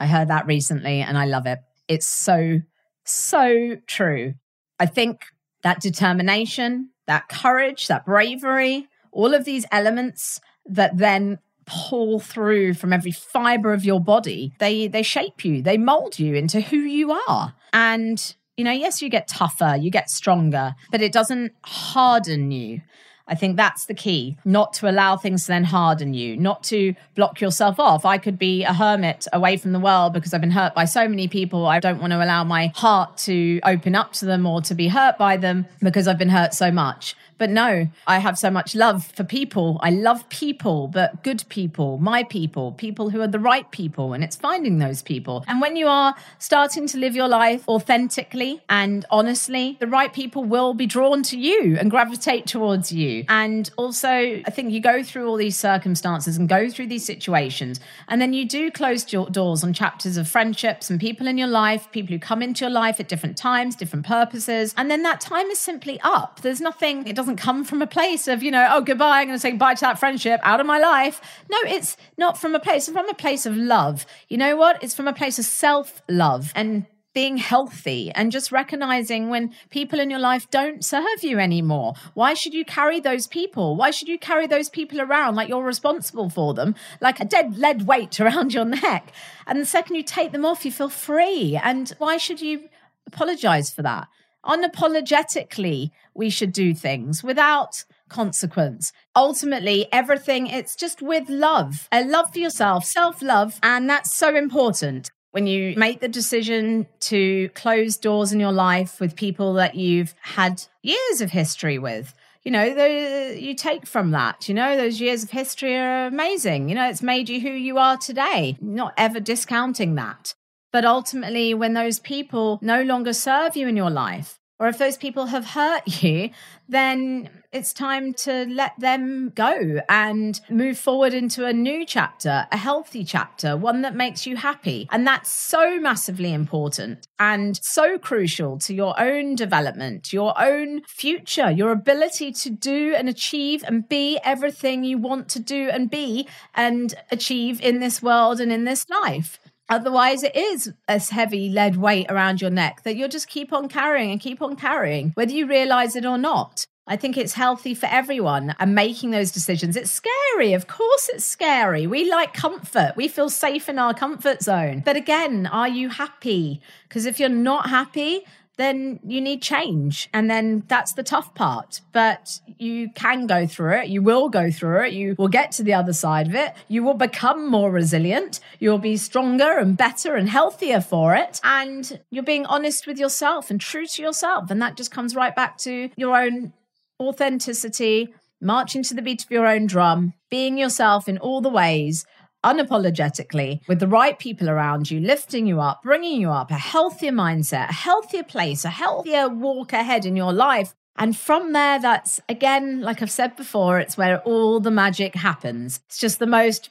I 0.00 0.06
heard 0.06 0.28
that 0.28 0.46
recently 0.46 1.00
and 1.00 1.16
I 1.16 1.26
love 1.26 1.46
it. 1.46 1.60
It's 1.88 2.06
so, 2.06 2.60
so 3.04 3.76
true. 3.86 4.34
I 4.78 4.86
think 4.86 5.26
that 5.62 5.80
determination, 5.80 6.90
that 7.06 7.28
courage, 7.28 7.86
that 7.88 8.04
bravery, 8.04 8.88
all 9.12 9.34
of 9.34 9.44
these 9.44 9.66
elements 9.70 10.40
that 10.66 10.96
then 10.96 11.38
pull 11.66 12.20
through 12.20 12.74
from 12.74 12.92
every 12.92 13.12
fiber 13.12 13.72
of 13.72 13.84
your 13.84 14.00
body 14.00 14.52
they 14.58 14.86
they 14.86 15.02
shape 15.02 15.44
you 15.44 15.62
they 15.62 15.78
mold 15.78 16.18
you 16.18 16.34
into 16.34 16.60
who 16.60 16.76
you 16.76 17.12
are 17.28 17.54
and 17.72 18.34
you 18.56 18.64
know 18.64 18.72
yes 18.72 19.00
you 19.02 19.08
get 19.08 19.26
tougher 19.28 19.76
you 19.78 19.90
get 19.90 20.10
stronger 20.10 20.74
but 20.90 21.02
it 21.02 21.12
doesn't 21.12 21.52
harden 21.62 22.50
you 22.50 22.80
I 23.26 23.34
think 23.34 23.56
that's 23.56 23.86
the 23.86 23.94
key, 23.94 24.36
not 24.44 24.74
to 24.74 24.90
allow 24.90 25.16
things 25.16 25.42
to 25.42 25.48
then 25.48 25.64
harden 25.64 26.12
you, 26.12 26.36
not 26.36 26.62
to 26.64 26.94
block 27.14 27.40
yourself 27.40 27.80
off. 27.80 28.04
I 28.04 28.18
could 28.18 28.38
be 28.38 28.64
a 28.64 28.74
hermit 28.74 29.26
away 29.32 29.56
from 29.56 29.72
the 29.72 29.80
world 29.80 30.12
because 30.12 30.34
I've 30.34 30.42
been 30.42 30.50
hurt 30.50 30.74
by 30.74 30.84
so 30.84 31.08
many 31.08 31.26
people. 31.26 31.66
I 31.66 31.80
don't 31.80 32.00
want 32.00 32.12
to 32.12 32.22
allow 32.22 32.44
my 32.44 32.70
heart 32.74 33.16
to 33.18 33.60
open 33.64 33.94
up 33.94 34.12
to 34.14 34.26
them 34.26 34.44
or 34.44 34.60
to 34.62 34.74
be 34.74 34.88
hurt 34.88 35.16
by 35.16 35.38
them 35.38 35.64
because 35.80 36.06
I've 36.06 36.18
been 36.18 36.28
hurt 36.28 36.52
so 36.52 36.70
much. 36.70 37.16
But 37.38 37.50
no, 37.50 37.88
I 38.06 38.18
have 38.18 38.38
so 38.38 38.50
much 38.50 38.74
love 38.74 39.06
for 39.06 39.24
people. 39.24 39.78
I 39.82 39.90
love 39.90 40.28
people, 40.28 40.88
but 40.88 41.22
good 41.22 41.44
people, 41.48 41.98
my 41.98 42.22
people, 42.22 42.72
people 42.72 43.10
who 43.10 43.20
are 43.20 43.26
the 43.26 43.38
right 43.38 43.70
people. 43.70 44.12
And 44.12 44.22
it's 44.22 44.36
finding 44.36 44.78
those 44.78 45.02
people. 45.02 45.44
And 45.48 45.60
when 45.60 45.76
you 45.76 45.88
are 45.88 46.14
starting 46.38 46.86
to 46.88 46.98
live 46.98 47.14
your 47.14 47.28
life 47.28 47.68
authentically 47.68 48.62
and 48.68 49.04
honestly, 49.10 49.76
the 49.80 49.86
right 49.86 50.12
people 50.12 50.44
will 50.44 50.74
be 50.74 50.86
drawn 50.86 51.22
to 51.24 51.38
you 51.38 51.76
and 51.78 51.90
gravitate 51.90 52.46
towards 52.46 52.92
you. 52.92 53.24
And 53.28 53.70
also, 53.76 54.08
I 54.08 54.50
think 54.50 54.72
you 54.72 54.80
go 54.80 55.02
through 55.02 55.28
all 55.28 55.36
these 55.36 55.56
circumstances 55.56 56.36
and 56.36 56.48
go 56.48 56.68
through 56.68 56.86
these 56.86 57.04
situations. 57.04 57.80
And 58.08 58.20
then 58.20 58.32
you 58.32 58.46
do 58.46 58.70
close 58.70 59.12
your 59.12 59.28
doors 59.30 59.64
on 59.64 59.72
chapters 59.72 60.16
of 60.16 60.28
friendships 60.28 60.90
and 60.90 61.00
people 61.00 61.26
in 61.26 61.38
your 61.38 61.48
life, 61.48 61.90
people 61.90 62.12
who 62.12 62.18
come 62.18 62.42
into 62.42 62.64
your 62.64 62.70
life 62.70 63.00
at 63.00 63.08
different 63.08 63.36
times, 63.36 63.74
different 63.74 64.06
purposes. 64.06 64.74
And 64.76 64.90
then 64.90 65.02
that 65.02 65.20
time 65.20 65.46
is 65.48 65.58
simply 65.58 65.98
up. 66.02 66.40
There's 66.42 66.60
nothing, 66.60 67.06
it 67.06 67.16
doesn't 67.16 67.23
doesn't 67.24 67.36
come 67.36 67.64
from 67.64 67.80
a 67.80 67.86
place 67.86 68.28
of, 68.28 68.42
you 68.42 68.50
know, 68.50 68.68
oh, 68.70 68.82
goodbye, 68.82 69.20
I'm 69.20 69.28
going 69.28 69.36
to 69.36 69.40
say 69.40 69.50
goodbye 69.50 69.72
to 69.72 69.80
that 69.80 69.98
friendship 69.98 70.40
out 70.42 70.60
of 70.60 70.66
my 70.66 70.78
life. 70.78 71.22
No, 71.50 71.56
it's 71.66 71.96
not 72.18 72.36
from 72.36 72.54
a 72.54 72.60
place, 72.60 72.86
it's 72.86 72.94
from 72.94 73.08
a 73.08 73.14
place 73.14 73.46
of 73.46 73.56
love. 73.56 74.04
You 74.28 74.36
know 74.36 74.56
what? 74.56 74.82
It's 74.82 74.94
from 74.94 75.08
a 75.08 75.14
place 75.14 75.38
of 75.38 75.46
self 75.46 76.02
love 76.06 76.52
and 76.54 76.84
being 77.14 77.38
healthy 77.38 78.10
and 78.10 78.30
just 78.30 78.52
recognizing 78.52 79.30
when 79.30 79.54
people 79.70 80.00
in 80.00 80.10
your 80.10 80.18
life 80.18 80.50
don't 80.50 80.84
serve 80.84 81.22
you 81.22 81.38
anymore. 81.38 81.94
Why 82.12 82.34
should 82.34 82.52
you 82.52 82.64
carry 82.66 83.00
those 83.00 83.26
people? 83.26 83.74
Why 83.74 83.90
should 83.90 84.08
you 84.08 84.18
carry 84.18 84.46
those 84.46 84.68
people 84.68 85.00
around 85.00 85.34
like 85.34 85.48
you're 85.48 85.64
responsible 85.64 86.28
for 86.28 86.52
them, 86.52 86.74
like 87.00 87.20
a 87.20 87.24
dead 87.24 87.56
lead 87.56 87.86
weight 87.86 88.20
around 88.20 88.52
your 88.52 88.66
neck? 88.66 89.14
And 89.46 89.58
the 89.58 89.64
second 89.64 89.96
you 89.96 90.02
take 90.02 90.32
them 90.32 90.44
off, 90.44 90.66
you 90.66 90.72
feel 90.72 90.90
free. 90.90 91.58
And 91.62 91.88
why 91.96 92.18
should 92.18 92.42
you 92.42 92.68
apologize 93.06 93.72
for 93.72 93.80
that? 93.80 94.08
Unapologetically 94.44 95.90
we 96.14 96.30
should 96.30 96.52
do 96.52 96.74
things 96.74 97.22
without 97.22 97.84
consequence. 98.08 98.92
Ultimately, 99.16 99.88
everything, 99.92 100.46
it's 100.46 100.76
just 100.76 101.02
with 101.02 101.28
love, 101.28 101.88
a 101.90 102.04
love 102.04 102.32
for 102.32 102.38
yourself, 102.38 102.84
self 102.84 103.22
love. 103.22 103.58
And 103.62 103.88
that's 103.88 104.14
so 104.14 104.36
important. 104.36 105.10
When 105.32 105.48
you 105.48 105.74
make 105.76 105.98
the 105.98 106.06
decision 106.06 106.86
to 107.00 107.48
close 107.50 107.96
doors 107.96 108.32
in 108.32 108.38
your 108.38 108.52
life 108.52 109.00
with 109.00 109.16
people 109.16 109.54
that 109.54 109.74
you've 109.74 110.14
had 110.20 110.62
years 110.82 111.20
of 111.20 111.30
history 111.30 111.76
with, 111.76 112.14
you 112.44 112.52
know, 112.52 112.72
the, 112.72 113.36
you 113.40 113.54
take 113.54 113.84
from 113.84 114.12
that, 114.12 114.48
you 114.48 114.54
know, 114.54 114.76
those 114.76 115.00
years 115.00 115.24
of 115.24 115.30
history 115.30 115.76
are 115.76 116.06
amazing. 116.06 116.68
You 116.68 116.76
know, 116.76 116.88
it's 116.88 117.02
made 117.02 117.28
you 117.28 117.40
who 117.40 117.50
you 117.50 117.78
are 117.78 117.96
today, 117.96 118.56
not 118.60 118.94
ever 118.96 119.18
discounting 119.18 119.96
that. 119.96 120.34
But 120.74 120.84
ultimately, 120.84 121.54
when 121.54 121.74
those 121.74 122.00
people 122.00 122.58
no 122.60 122.82
longer 122.82 123.12
serve 123.12 123.54
you 123.54 123.68
in 123.68 123.76
your 123.76 123.90
life, 123.90 124.40
or 124.58 124.66
if 124.66 124.76
those 124.76 124.96
people 124.96 125.26
have 125.26 125.46
hurt 125.46 125.82
you, 126.02 126.30
then 126.68 127.30
it's 127.52 127.72
time 127.72 128.12
to 128.14 128.44
let 128.46 128.72
them 128.80 129.30
go 129.36 129.82
and 129.88 130.40
move 130.50 130.76
forward 130.76 131.14
into 131.14 131.46
a 131.46 131.52
new 131.52 131.86
chapter, 131.86 132.48
a 132.50 132.56
healthy 132.56 133.04
chapter, 133.04 133.56
one 133.56 133.82
that 133.82 133.94
makes 133.94 134.26
you 134.26 134.34
happy. 134.34 134.88
And 134.90 135.06
that's 135.06 135.30
so 135.30 135.78
massively 135.78 136.32
important 136.32 137.06
and 137.20 137.56
so 137.62 137.96
crucial 137.96 138.58
to 138.58 138.74
your 138.74 139.00
own 139.00 139.36
development, 139.36 140.12
your 140.12 140.34
own 140.42 140.82
future, 140.88 141.52
your 141.52 141.70
ability 141.70 142.32
to 142.32 142.50
do 142.50 142.96
and 142.96 143.08
achieve 143.08 143.62
and 143.64 143.88
be 143.88 144.18
everything 144.24 144.82
you 144.82 144.98
want 144.98 145.28
to 145.28 145.38
do 145.38 145.70
and 145.70 145.88
be 145.88 146.26
and 146.52 146.96
achieve 147.12 147.60
in 147.60 147.78
this 147.78 148.02
world 148.02 148.40
and 148.40 148.50
in 148.50 148.64
this 148.64 148.86
life. 148.90 149.38
Otherwise, 149.74 150.22
it 150.22 150.36
is 150.36 150.72
a 150.86 151.00
heavy 151.00 151.48
lead 151.48 151.76
weight 151.76 152.06
around 152.08 152.40
your 152.40 152.48
neck 152.48 152.84
that 152.84 152.94
you'll 152.94 153.08
just 153.08 153.26
keep 153.26 153.52
on 153.52 153.68
carrying 153.68 154.12
and 154.12 154.20
keep 154.20 154.40
on 154.40 154.54
carrying, 154.54 155.10
whether 155.16 155.32
you 155.32 155.48
realize 155.48 155.96
it 155.96 156.06
or 156.06 156.16
not. 156.16 156.64
I 156.86 156.96
think 156.96 157.18
it's 157.18 157.32
healthy 157.32 157.74
for 157.74 157.86
everyone 157.86 158.54
and 158.60 158.72
making 158.72 159.10
those 159.10 159.32
decisions. 159.32 159.74
It's 159.74 159.90
scary. 159.90 160.52
Of 160.52 160.68
course, 160.68 161.08
it's 161.08 161.24
scary. 161.24 161.88
We 161.88 162.08
like 162.08 162.34
comfort. 162.34 162.92
We 162.94 163.08
feel 163.08 163.28
safe 163.28 163.68
in 163.68 163.80
our 163.80 163.94
comfort 163.94 164.44
zone. 164.44 164.82
But 164.84 164.96
again, 164.96 165.46
are 165.46 165.68
you 165.68 165.88
happy? 165.88 166.60
Because 166.88 167.04
if 167.04 167.18
you're 167.18 167.28
not 167.28 167.68
happy, 167.68 168.24
then 168.56 169.00
you 169.04 169.20
need 169.20 169.42
change. 169.42 170.08
And 170.12 170.30
then 170.30 170.64
that's 170.68 170.92
the 170.92 171.02
tough 171.02 171.34
part. 171.34 171.80
But 171.92 172.40
you 172.58 172.90
can 172.94 173.26
go 173.26 173.46
through 173.46 173.80
it. 173.80 173.88
You 173.88 174.02
will 174.02 174.28
go 174.28 174.50
through 174.50 174.86
it. 174.86 174.92
You 174.92 175.14
will 175.18 175.28
get 175.28 175.52
to 175.52 175.62
the 175.62 175.74
other 175.74 175.92
side 175.92 176.28
of 176.28 176.34
it. 176.34 176.54
You 176.68 176.84
will 176.84 176.94
become 176.94 177.48
more 177.50 177.70
resilient. 177.70 178.40
You'll 178.60 178.78
be 178.78 178.96
stronger 178.96 179.58
and 179.58 179.76
better 179.76 180.14
and 180.14 180.28
healthier 180.28 180.80
for 180.80 181.14
it. 181.14 181.40
And 181.42 182.00
you're 182.10 182.22
being 182.22 182.46
honest 182.46 182.86
with 182.86 182.98
yourself 182.98 183.50
and 183.50 183.60
true 183.60 183.86
to 183.86 184.02
yourself. 184.02 184.50
And 184.50 184.62
that 184.62 184.76
just 184.76 184.90
comes 184.90 185.14
right 185.14 185.34
back 185.34 185.58
to 185.58 185.90
your 185.96 186.16
own 186.16 186.52
authenticity, 187.00 188.14
marching 188.40 188.82
to 188.84 188.94
the 188.94 189.02
beat 189.02 189.24
of 189.24 189.30
your 189.30 189.46
own 189.46 189.66
drum, 189.66 190.14
being 190.30 190.58
yourself 190.58 191.08
in 191.08 191.18
all 191.18 191.40
the 191.40 191.48
ways 191.48 192.04
unapologetically 192.44 193.60
with 193.66 193.80
the 193.80 193.88
right 193.88 194.18
people 194.18 194.48
around 194.48 194.90
you, 194.90 195.00
lifting 195.00 195.46
you 195.46 195.60
up, 195.60 195.82
bringing 195.82 196.20
you 196.20 196.30
up, 196.30 196.50
a 196.50 196.54
healthier 196.54 197.12
mindset, 197.12 197.70
a 197.70 197.72
healthier 197.72 198.22
place, 198.22 198.64
a 198.64 198.70
healthier 198.70 199.28
walk 199.28 199.72
ahead 199.72 200.06
in 200.06 200.14
your 200.14 200.32
life. 200.32 200.74
And 200.96 201.16
from 201.16 201.52
there, 201.52 201.80
that's 201.80 202.20
again, 202.28 202.80
like 202.80 203.02
I've 203.02 203.10
said 203.10 203.34
before, 203.34 203.80
it's 203.80 203.96
where 203.96 204.20
all 204.20 204.60
the 204.60 204.70
magic 204.70 205.14
happens. 205.16 205.80
It's 205.86 205.98
just 205.98 206.20
the 206.20 206.26
most 206.26 206.70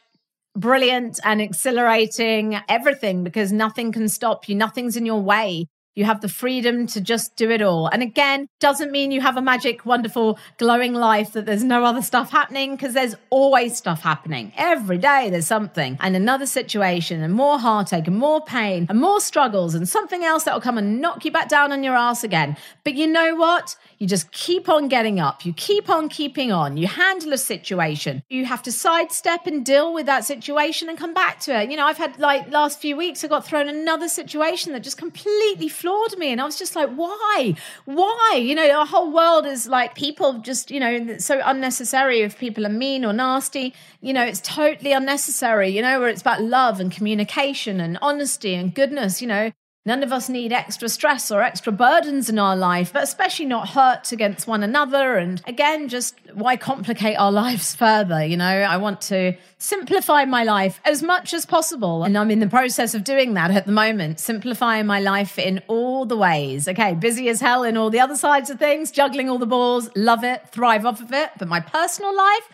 brilliant 0.55 1.19
and 1.23 1.41
exhilarating 1.41 2.59
everything 2.69 3.23
because 3.23 3.51
nothing 3.51 3.91
can 3.91 4.07
stop 4.07 4.47
you, 4.47 4.55
nothing's 4.55 4.95
in 4.95 5.05
your 5.05 5.21
way. 5.21 5.67
You 5.95 6.05
have 6.05 6.21
the 6.21 6.29
freedom 6.29 6.87
to 6.87 7.01
just 7.01 7.35
do 7.35 7.51
it 7.51 7.61
all. 7.61 7.87
And 7.87 8.01
again, 8.01 8.47
doesn't 8.59 8.91
mean 8.91 9.11
you 9.11 9.21
have 9.21 9.37
a 9.37 9.41
magic, 9.41 9.85
wonderful, 9.85 10.39
glowing 10.57 10.93
life 10.93 11.33
that 11.33 11.45
there's 11.45 11.63
no 11.63 11.83
other 11.83 12.01
stuff 12.01 12.31
happening 12.31 12.75
because 12.75 12.95
there's 12.95 13.15
always 13.29 13.77
stuff 13.77 14.01
happening. 14.01 14.51
Every 14.57 14.97
day 14.97 15.29
there's 15.29 15.45
something 15.45 15.97
and 15.99 16.15
another 16.15 16.47
situation 16.47 17.21
and 17.21 17.33
more 17.33 17.59
heartache 17.59 18.07
and 18.07 18.17
more 18.17 18.43
pain 18.43 18.87
and 18.89 18.99
more 18.99 19.21
struggles 19.21 19.75
and 19.75 19.87
something 19.87 20.23
else 20.23 20.45
that 20.45 20.53
will 20.55 20.61
come 20.61 20.79
and 20.79 20.99
knock 20.99 21.25
you 21.25 21.31
back 21.31 21.47
down 21.47 21.71
on 21.71 21.83
your 21.83 21.95
ass 21.95 22.23
again. 22.23 22.57
But 22.83 22.95
you 22.95 23.05
know 23.05 23.35
what? 23.35 23.75
You 23.99 24.07
just 24.07 24.31
keep 24.31 24.69
on 24.69 24.87
getting 24.87 25.19
up. 25.19 25.45
You 25.45 25.53
keep 25.53 25.89
on 25.89 26.09
keeping 26.09 26.51
on. 26.51 26.75
You 26.75 26.87
handle 26.87 27.33
a 27.33 27.37
situation. 27.37 28.23
You 28.29 28.45
have 28.45 28.63
to 28.63 28.71
sidestep 28.71 29.45
and 29.45 29.63
deal 29.63 29.93
with 29.93 30.07
that 30.07 30.25
situation 30.25 30.89
and 30.89 30.97
come 30.97 31.13
back 31.13 31.39
to 31.41 31.61
it. 31.61 31.69
You 31.69 31.77
know, 31.77 31.85
I've 31.85 31.97
had 31.97 32.17
like 32.19 32.51
last 32.51 32.81
few 32.81 32.97
weeks, 32.97 33.23
I 33.23 33.27
got 33.27 33.45
thrown 33.45 33.69
another 33.69 34.09
situation 34.09 34.73
that 34.73 34.81
just 34.83 34.97
completely 34.97 35.69
floored 35.83 36.17
me. 36.17 36.31
And 36.31 36.39
I 36.39 36.45
was 36.45 36.57
just 36.57 36.77
like, 36.77 36.89
why? 36.95 37.55
Why? 37.83 38.39
You 38.41 38.55
know, 38.55 38.69
our 38.71 38.85
whole 38.85 39.11
world 39.11 39.45
is 39.45 39.67
like 39.67 39.95
people 39.95 40.39
just, 40.39 40.71
you 40.71 40.79
know, 40.79 41.17
so 41.17 41.41
unnecessary 41.43 42.21
if 42.21 42.39
people 42.39 42.65
are 42.65 42.69
mean 42.69 43.03
or 43.03 43.11
nasty. 43.11 43.73
You 43.99 44.13
know, 44.13 44.23
it's 44.23 44.39
totally 44.39 44.93
unnecessary, 44.93 45.69
you 45.69 45.81
know, 45.81 45.99
where 45.99 46.07
it's 46.07 46.21
about 46.21 46.41
love 46.41 46.79
and 46.79 46.89
communication 46.89 47.81
and 47.81 47.99
honesty 48.01 48.53
and 48.55 48.73
goodness, 48.73 49.21
you 49.21 49.27
know. 49.27 49.51
None 49.85 50.01
of 50.01 50.13
us 50.13 50.29
need 50.29 50.53
extra 50.53 50.87
stress 50.87 51.29
or 51.29 51.41
extra 51.41 51.73
burdens 51.73 52.29
in 52.29 52.39
our 52.39 52.55
life, 52.55 52.93
but 52.93 53.03
especially 53.03 53.45
not 53.45 53.67
hurt 53.67 54.13
against 54.13 54.47
one 54.47 54.63
another. 54.63 55.17
And 55.17 55.41
again, 55.45 55.89
just 55.89 56.15
why 56.33 56.55
complicate 56.55 57.19
our 57.19 57.31
lives 57.43 57.75
further? 57.75 58.25
You 58.25 58.37
know, 58.37 58.45
I 58.45 58.77
want 58.77 59.01
to 59.01 59.33
simplify 59.57 60.23
my 60.23 60.45
life 60.45 60.79
as 60.85 61.03
much 61.03 61.33
as 61.33 61.45
possible. 61.45 62.05
And 62.05 62.17
I'm 62.17 62.31
in 62.31 62.39
the 62.39 62.47
process 62.47 62.93
of 62.93 63.03
doing 63.03 63.33
that 63.33 63.51
at 63.51 63.65
the 63.65 63.73
moment, 63.73 64.21
simplifying 64.21 64.85
my 64.85 65.01
life 65.01 65.37
in 65.37 65.61
all 65.67 66.05
the 66.05 66.17
ways. 66.17 66.69
Okay, 66.69 66.93
busy 66.93 67.27
as 67.27 67.41
hell 67.41 67.63
in 67.63 67.75
all 67.75 67.89
the 67.89 67.99
other 67.99 68.15
sides 68.15 68.49
of 68.49 68.59
things, 68.59 68.89
juggling 68.89 69.29
all 69.29 69.37
the 69.37 69.45
balls, 69.45 69.89
love 69.97 70.23
it, 70.23 70.47
thrive 70.47 70.85
off 70.85 71.01
of 71.01 71.11
it. 71.11 71.31
But 71.37 71.49
my 71.49 71.59
personal 71.59 72.15
life, 72.15 72.47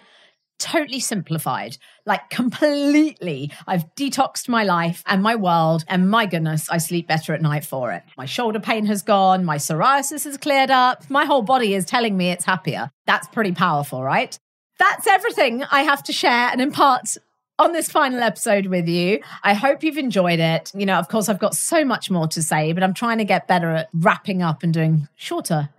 totally 0.60 1.00
simplified, 1.00 1.78
like 2.06 2.30
completely. 2.30 3.52
I've 3.66 3.94
detoxed 3.96 4.48
my 4.48 4.64
life 4.64 5.02
and 5.08 5.24
my 5.24 5.36
world, 5.36 5.84
and 5.88 6.10
my 6.10 6.26
goodness, 6.26 6.70
I 6.70 6.78
sleep 6.78 7.08
better 7.08 7.34
at 7.34 7.42
night 7.42 7.66
for 7.66 7.92
it. 7.92 8.04
My 8.18 8.26
shoulder 8.26 8.60
pain 8.60 8.86
has 8.86 9.02
gone, 9.02 9.46
my 9.46 9.58
psoriasis 9.58 10.26
has 10.26 10.38
cleared 10.38 10.72
up, 10.72 11.10
my 11.10 11.26
whole 11.26 11.42
body 11.42 11.74
is 11.74 11.86
telling 11.86 12.16
me 12.16 12.30
it's 12.30 12.46
happier. 12.46 12.92
That's 13.08 13.28
pretty 13.28 13.54
powerful, 13.54 14.04
right? 14.04 14.38
That's 14.78 15.08
everything 15.08 15.64
I 15.72 15.82
have 15.82 16.04
to 16.04 16.14
share 16.14 16.50
and 16.52 16.62
impart 16.62 17.18
on 17.58 17.74
this 17.74 17.90
final 17.90 18.24
episode 18.24 18.68
with 18.68 18.88
you. 18.88 19.20
I 19.44 19.54
hope 19.54 19.84
you've 19.84 19.98
enjoyed 19.98 20.40
it. 20.40 20.72
You 20.74 20.86
know, 20.86 20.98
of 20.98 21.10
course, 21.10 21.28
I've 21.28 21.40
got 21.40 21.54
so 21.54 21.84
much 21.84 22.10
more 22.10 22.28
to 22.30 22.42
say, 22.42 22.72
but 22.72 22.84
I'm 22.84 22.94
trying 22.94 23.18
to 23.18 23.26
get 23.26 23.48
better 23.48 23.70
at 23.72 23.90
wrapping 23.94 24.42
up 24.42 24.64
and 24.64 24.74
doing 24.74 25.10
shorter 25.16 25.70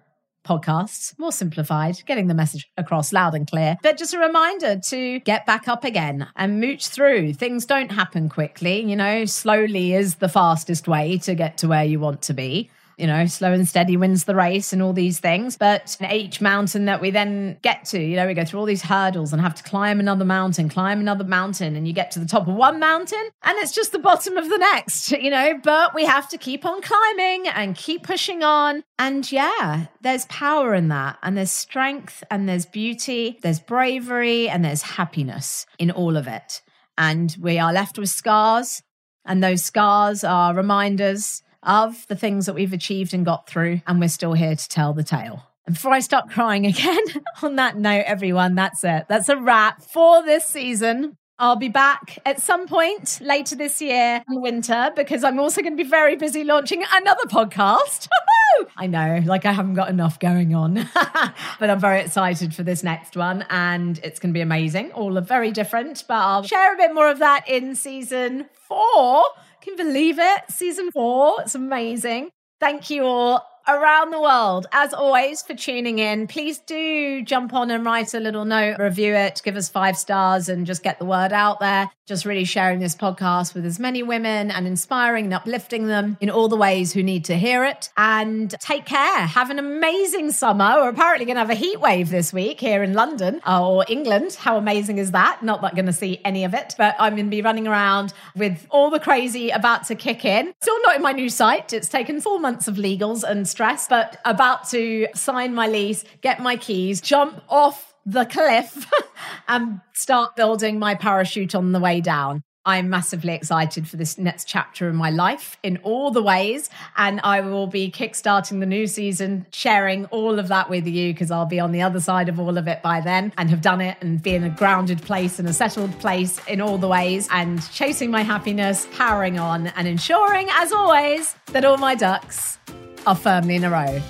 podcasts, 0.46 1.18
more 1.18 1.32
simplified, 1.32 2.02
getting 2.06 2.26
the 2.26 2.34
message 2.34 2.68
across 2.76 3.12
loud 3.12 3.34
and 3.34 3.48
clear. 3.48 3.76
But 3.82 3.98
just 3.98 4.14
a 4.14 4.18
reminder 4.18 4.78
to 4.88 5.20
get 5.20 5.46
back 5.46 5.68
up 5.68 5.84
again 5.84 6.28
and 6.36 6.60
mooch 6.60 6.88
through. 6.88 7.34
Things 7.34 7.66
don't 7.66 7.92
happen 7.92 8.28
quickly. 8.28 8.80
You 8.80 8.96
know, 8.96 9.24
slowly 9.24 9.94
is 9.94 10.16
the 10.16 10.28
fastest 10.28 10.88
way 10.88 11.18
to 11.18 11.34
get 11.34 11.58
to 11.58 11.68
where 11.68 11.84
you 11.84 12.00
want 12.00 12.22
to 12.22 12.34
be 12.34 12.70
you 13.00 13.06
know, 13.06 13.24
slow 13.26 13.52
and 13.52 13.66
steady 13.66 13.96
wins 13.96 14.24
the 14.24 14.34
race 14.34 14.72
and 14.72 14.82
all 14.82 14.92
these 14.92 15.18
things. 15.18 15.56
But 15.56 15.96
each 16.12 16.40
mountain 16.40 16.84
that 16.84 17.00
we 17.00 17.10
then 17.10 17.58
get 17.62 17.86
to, 17.86 17.98
you 17.98 18.14
know, 18.14 18.26
we 18.26 18.34
go 18.34 18.44
through 18.44 18.60
all 18.60 18.66
these 18.66 18.82
hurdles 18.82 19.32
and 19.32 19.40
have 19.40 19.54
to 19.54 19.62
climb 19.62 19.98
another 19.98 20.24
mountain, 20.24 20.68
climb 20.68 21.00
another 21.00 21.24
mountain, 21.24 21.76
and 21.76 21.88
you 21.88 21.94
get 21.94 22.10
to 22.12 22.18
the 22.18 22.26
top 22.26 22.46
of 22.46 22.54
one 22.54 22.78
mountain 22.78 23.30
and 23.42 23.58
it's 23.58 23.72
just 23.72 23.92
the 23.92 23.98
bottom 23.98 24.36
of 24.36 24.50
the 24.50 24.58
next, 24.58 25.10
you 25.12 25.30
know, 25.30 25.58
but 25.64 25.94
we 25.94 26.04
have 26.04 26.28
to 26.28 26.38
keep 26.38 26.66
on 26.66 26.82
climbing 26.82 27.48
and 27.48 27.74
keep 27.74 28.02
pushing 28.02 28.42
on. 28.42 28.84
And 28.98 29.30
yeah, 29.32 29.86
there's 30.02 30.26
power 30.26 30.74
in 30.74 30.88
that. 30.88 31.18
And 31.22 31.36
there's 31.36 31.50
strength 31.50 32.22
and 32.30 32.48
there's 32.48 32.66
beauty, 32.66 33.38
there's 33.42 33.60
bravery 33.60 34.48
and 34.48 34.62
there's 34.62 34.82
happiness 34.82 35.64
in 35.78 35.90
all 35.90 36.18
of 36.18 36.26
it. 36.26 36.60
And 36.98 37.34
we 37.40 37.58
are 37.58 37.72
left 37.72 37.98
with 37.98 38.10
scars. 38.10 38.82
And 39.24 39.42
those 39.42 39.62
scars 39.62 40.24
are 40.24 40.54
reminders 40.54 41.42
of 41.62 42.06
the 42.08 42.16
things 42.16 42.46
that 42.46 42.54
we've 42.54 42.72
achieved 42.72 43.14
and 43.14 43.24
got 43.24 43.48
through, 43.48 43.80
and 43.86 44.00
we're 44.00 44.08
still 44.08 44.32
here 44.32 44.56
to 44.56 44.68
tell 44.68 44.92
the 44.92 45.04
tale. 45.04 45.42
And 45.66 45.74
before 45.74 45.92
I 45.92 46.00
start 46.00 46.30
crying 46.30 46.66
again, 46.66 47.04
on 47.42 47.56
that 47.56 47.76
note, 47.76 48.04
everyone, 48.06 48.54
that's 48.54 48.82
it. 48.84 49.06
That's 49.08 49.28
a 49.28 49.36
wrap 49.36 49.82
for 49.82 50.22
this 50.24 50.46
season. 50.46 51.16
I'll 51.38 51.56
be 51.56 51.68
back 51.70 52.18
at 52.26 52.38
some 52.38 52.68
point 52.68 53.18
later 53.22 53.56
this 53.56 53.80
year 53.80 54.22
in 54.28 54.42
winter 54.42 54.90
because 54.94 55.24
I'm 55.24 55.40
also 55.40 55.62
going 55.62 55.74
to 55.74 55.82
be 55.82 55.88
very 55.88 56.14
busy 56.14 56.44
launching 56.44 56.84
another 56.92 57.24
podcast. 57.24 58.08
I 58.76 58.86
know, 58.86 59.22
like 59.24 59.46
I 59.46 59.52
haven't 59.52 59.72
got 59.72 59.88
enough 59.88 60.18
going 60.18 60.54
on, 60.54 60.74
but 61.58 61.70
I'm 61.70 61.80
very 61.80 62.00
excited 62.00 62.54
for 62.54 62.62
this 62.62 62.82
next 62.82 63.16
one 63.16 63.46
and 63.48 63.98
it's 64.04 64.20
going 64.20 64.34
to 64.34 64.36
be 64.36 64.42
amazing. 64.42 64.92
All 64.92 65.16
are 65.16 65.22
very 65.22 65.50
different, 65.50 66.04
but 66.06 66.18
I'll 66.18 66.42
share 66.42 66.74
a 66.74 66.76
bit 66.76 66.92
more 66.92 67.08
of 67.08 67.20
that 67.20 67.48
in 67.48 67.74
season 67.74 68.44
four. 68.52 69.24
Can 69.62 69.76
believe 69.76 70.18
it? 70.18 70.42
Season 70.48 70.90
four. 70.90 71.36
It's 71.40 71.54
amazing. 71.54 72.30
Thank 72.60 72.90
you 72.90 73.04
all 73.04 73.49
around 73.68 74.10
the 74.10 74.20
world, 74.20 74.66
as 74.72 74.92
always, 74.92 75.42
for 75.42 75.54
tuning 75.54 75.98
in. 75.98 76.26
Please 76.26 76.58
do 76.58 77.22
jump 77.22 77.52
on 77.52 77.70
and 77.70 77.84
write 77.84 78.14
a 78.14 78.20
little 78.20 78.44
note, 78.44 78.78
review 78.78 79.14
it, 79.14 79.40
give 79.44 79.56
us 79.56 79.68
five 79.68 79.96
stars, 79.96 80.48
and 80.48 80.66
just 80.66 80.82
get 80.82 80.98
the 80.98 81.04
word 81.04 81.32
out 81.32 81.60
there. 81.60 81.90
Just 82.06 82.24
really 82.24 82.44
sharing 82.44 82.80
this 82.80 82.96
podcast 82.96 83.54
with 83.54 83.64
as 83.64 83.78
many 83.78 84.02
women 84.02 84.50
and 84.50 84.66
inspiring 84.66 85.26
and 85.26 85.34
uplifting 85.34 85.86
them 85.86 86.16
in 86.20 86.28
all 86.28 86.48
the 86.48 86.56
ways 86.56 86.92
who 86.92 87.04
need 87.04 87.24
to 87.26 87.36
hear 87.36 87.64
it. 87.64 87.88
And 87.96 88.50
take 88.60 88.84
care. 88.84 89.26
Have 89.26 89.50
an 89.50 89.60
amazing 89.60 90.32
summer. 90.32 90.74
We're 90.76 90.88
apparently 90.88 91.24
going 91.24 91.36
to 91.36 91.40
have 91.40 91.50
a 91.50 91.54
heat 91.54 91.80
wave 91.80 92.10
this 92.10 92.32
week 92.32 92.58
here 92.58 92.82
in 92.82 92.94
London 92.94 93.40
uh, 93.46 93.64
or 93.64 93.84
England. 93.88 94.34
How 94.34 94.56
amazing 94.56 94.98
is 94.98 95.12
that? 95.12 95.44
Not 95.44 95.62
that 95.62 95.76
going 95.76 95.86
to 95.86 95.92
see 95.92 96.20
any 96.24 96.42
of 96.42 96.52
it, 96.52 96.74
but 96.76 96.96
I'm 96.98 97.14
going 97.14 97.26
to 97.26 97.30
be 97.30 97.42
running 97.42 97.68
around 97.68 98.12
with 98.34 98.66
all 98.70 98.90
the 98.90 98.98
crazy 98.98 99.50
about 99.50 99.84
to 99.86 99.94
kick 99.94 100.24
in. 100.24 100.52
Still 100.60 100.82
not 100.82 100.96
in 100.96 101.02
my 101.02 101.12
new 101.12 101.30
site. 101.30 101.72
It's 101.72 101.88
taken 101.88 102.20
four 102.20 102.40
months 102.40 102.66
of 102.66 102.74
legals 102.74 103.22
and 103.22 103.46
stress, 103.50 103.88
but 103.88 104.18
about 104.24 104.68
to 104.70 105.06
sign 105.14 105.54
my 105.54 105.66
lease, 105.66 106.04
get 106.22 106.40
my 106.40 106.56
keys, 106.56 107.00
jump 107.00 107.42
off 107.48 107.94
the 108.06 108.24
cliff 108.24 108.90
and 109.48 109.80
start 109.92 110.36
building 110.36 110.78
my 110.78 110.94
parachute 110.94 111.54
on 111.54 111.72
the 111.72 111.80
way 111.80 112.00
down. 112.00 112.42
I'm 112.66 112.90
massively 112.90 113.32
excited 113.32 113.88
for 113.88 113.96
this 113.96 114.18
next 114.18 114.46
chapter 114.46 114.88
in 114.90 114.96
my 114.96 115.08
life 115.08 115.56
in 115.62 115.78
all 115.78 116.10
the 116.10 116.22
ways. 116.22 116.68
And 116.96 117.18
I 117.24 117.40
will 117.40 117.66
be 117.66 117.90
kickstarting 117.90 118.60
the 118.60 118.66
new 118.66 118.86
season, 118.86 119.46
sharing 119.50 120.04
all 120.06 120.38
of 120.38 120.48
that 120.48 120.68
with 120.68 120.86
you 120.86 121.14
because 121.14 121.30
I'll 121.30 121.46
be 121.46 121.58
on 121.58 121.72
the 121.72 121.80
other 121.80 122.00
side 122.00 122.28
of 122.28 122.38
all 122.38 122.58
of 122.58 122.68
it 122.68 122.82
by 122.82 123.00
then 123.00 123.32
and 123.38 123.48
have 123.48 123.62
done 123.62 123.80
it 123.80 123.96
and 124.02 124.22
be 124.22 124.34
in 124.34 124.44
a 124.44 124.50
grounded 124.50 125.00
place 125.00 125.38
and 125.38 125.48
a 125.48 125.54
settled 125.54 125.98
place 126.00 126.38
in 126.46 126.60
all 126.60 126.76
the 126.76 126.88
ways 126.88 127.28
and 127.30 127.62
chasing 127.72 128.10
my 128.10 128.22
happiness, 128.22 128.86
powering 128.92 129.38
on, 129.38 129.68
and 129.68 129.88
ensuring, 129.88 130.48
as 130.52 130.70
always, 130.70 131.34
that 131.52 131.64
all 131.64 131.78
my 131.78 131.94
ducks 131.94 132.58
are 133.06 133.16
firmly 133.16 133.56
in 133.56 133.64
a 133.64 133.70
row. 133.70 134.00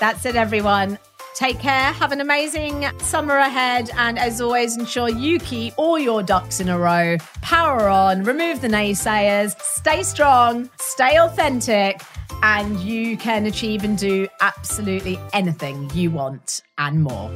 That's 0.00 0.24
it, 0.24 0.36
everyone. 0.36 0.98
Take 1.34 1.58
care. 1.60 1.92
Have 1.92 2.12
an 2.12 2.20
amazing 2.20 2.86
summer 2.98 3.36
ahead. 3.36 3.90
And 3.96 4.18
as 4.18 4.40
always, 4.40 4.76
ensure 4.76 5.08
you 5.08 5.38
keep 5.38 5.74
all 5.76 5.98
your 5.98 6.22
ducks 6.22 6.60
in 6.60 6.68
a 6.68 6.78
row. 6.78 7.16
Power 7.40 7.88
on, 7.88 8.22
remove 8.24 8.60
the 8.60 8.68
naysayers, 8.68 9.58
stay 9.60 10.02
strong, 10.02 10.68
stay 10.78 11.18
authentic, 11.18 12.00
and 12.42 12.78
you 12.80 13.16
can 13.16 13.46
achieve 13.46 13.84
and 13.84 13.96
do 13.96 14.28
absolutely 14.40 15.18
anything 15.32 15.90
you 15.94 16.10
want 16.10 16.62
and 16.78 17.02
more. 17.02 17.30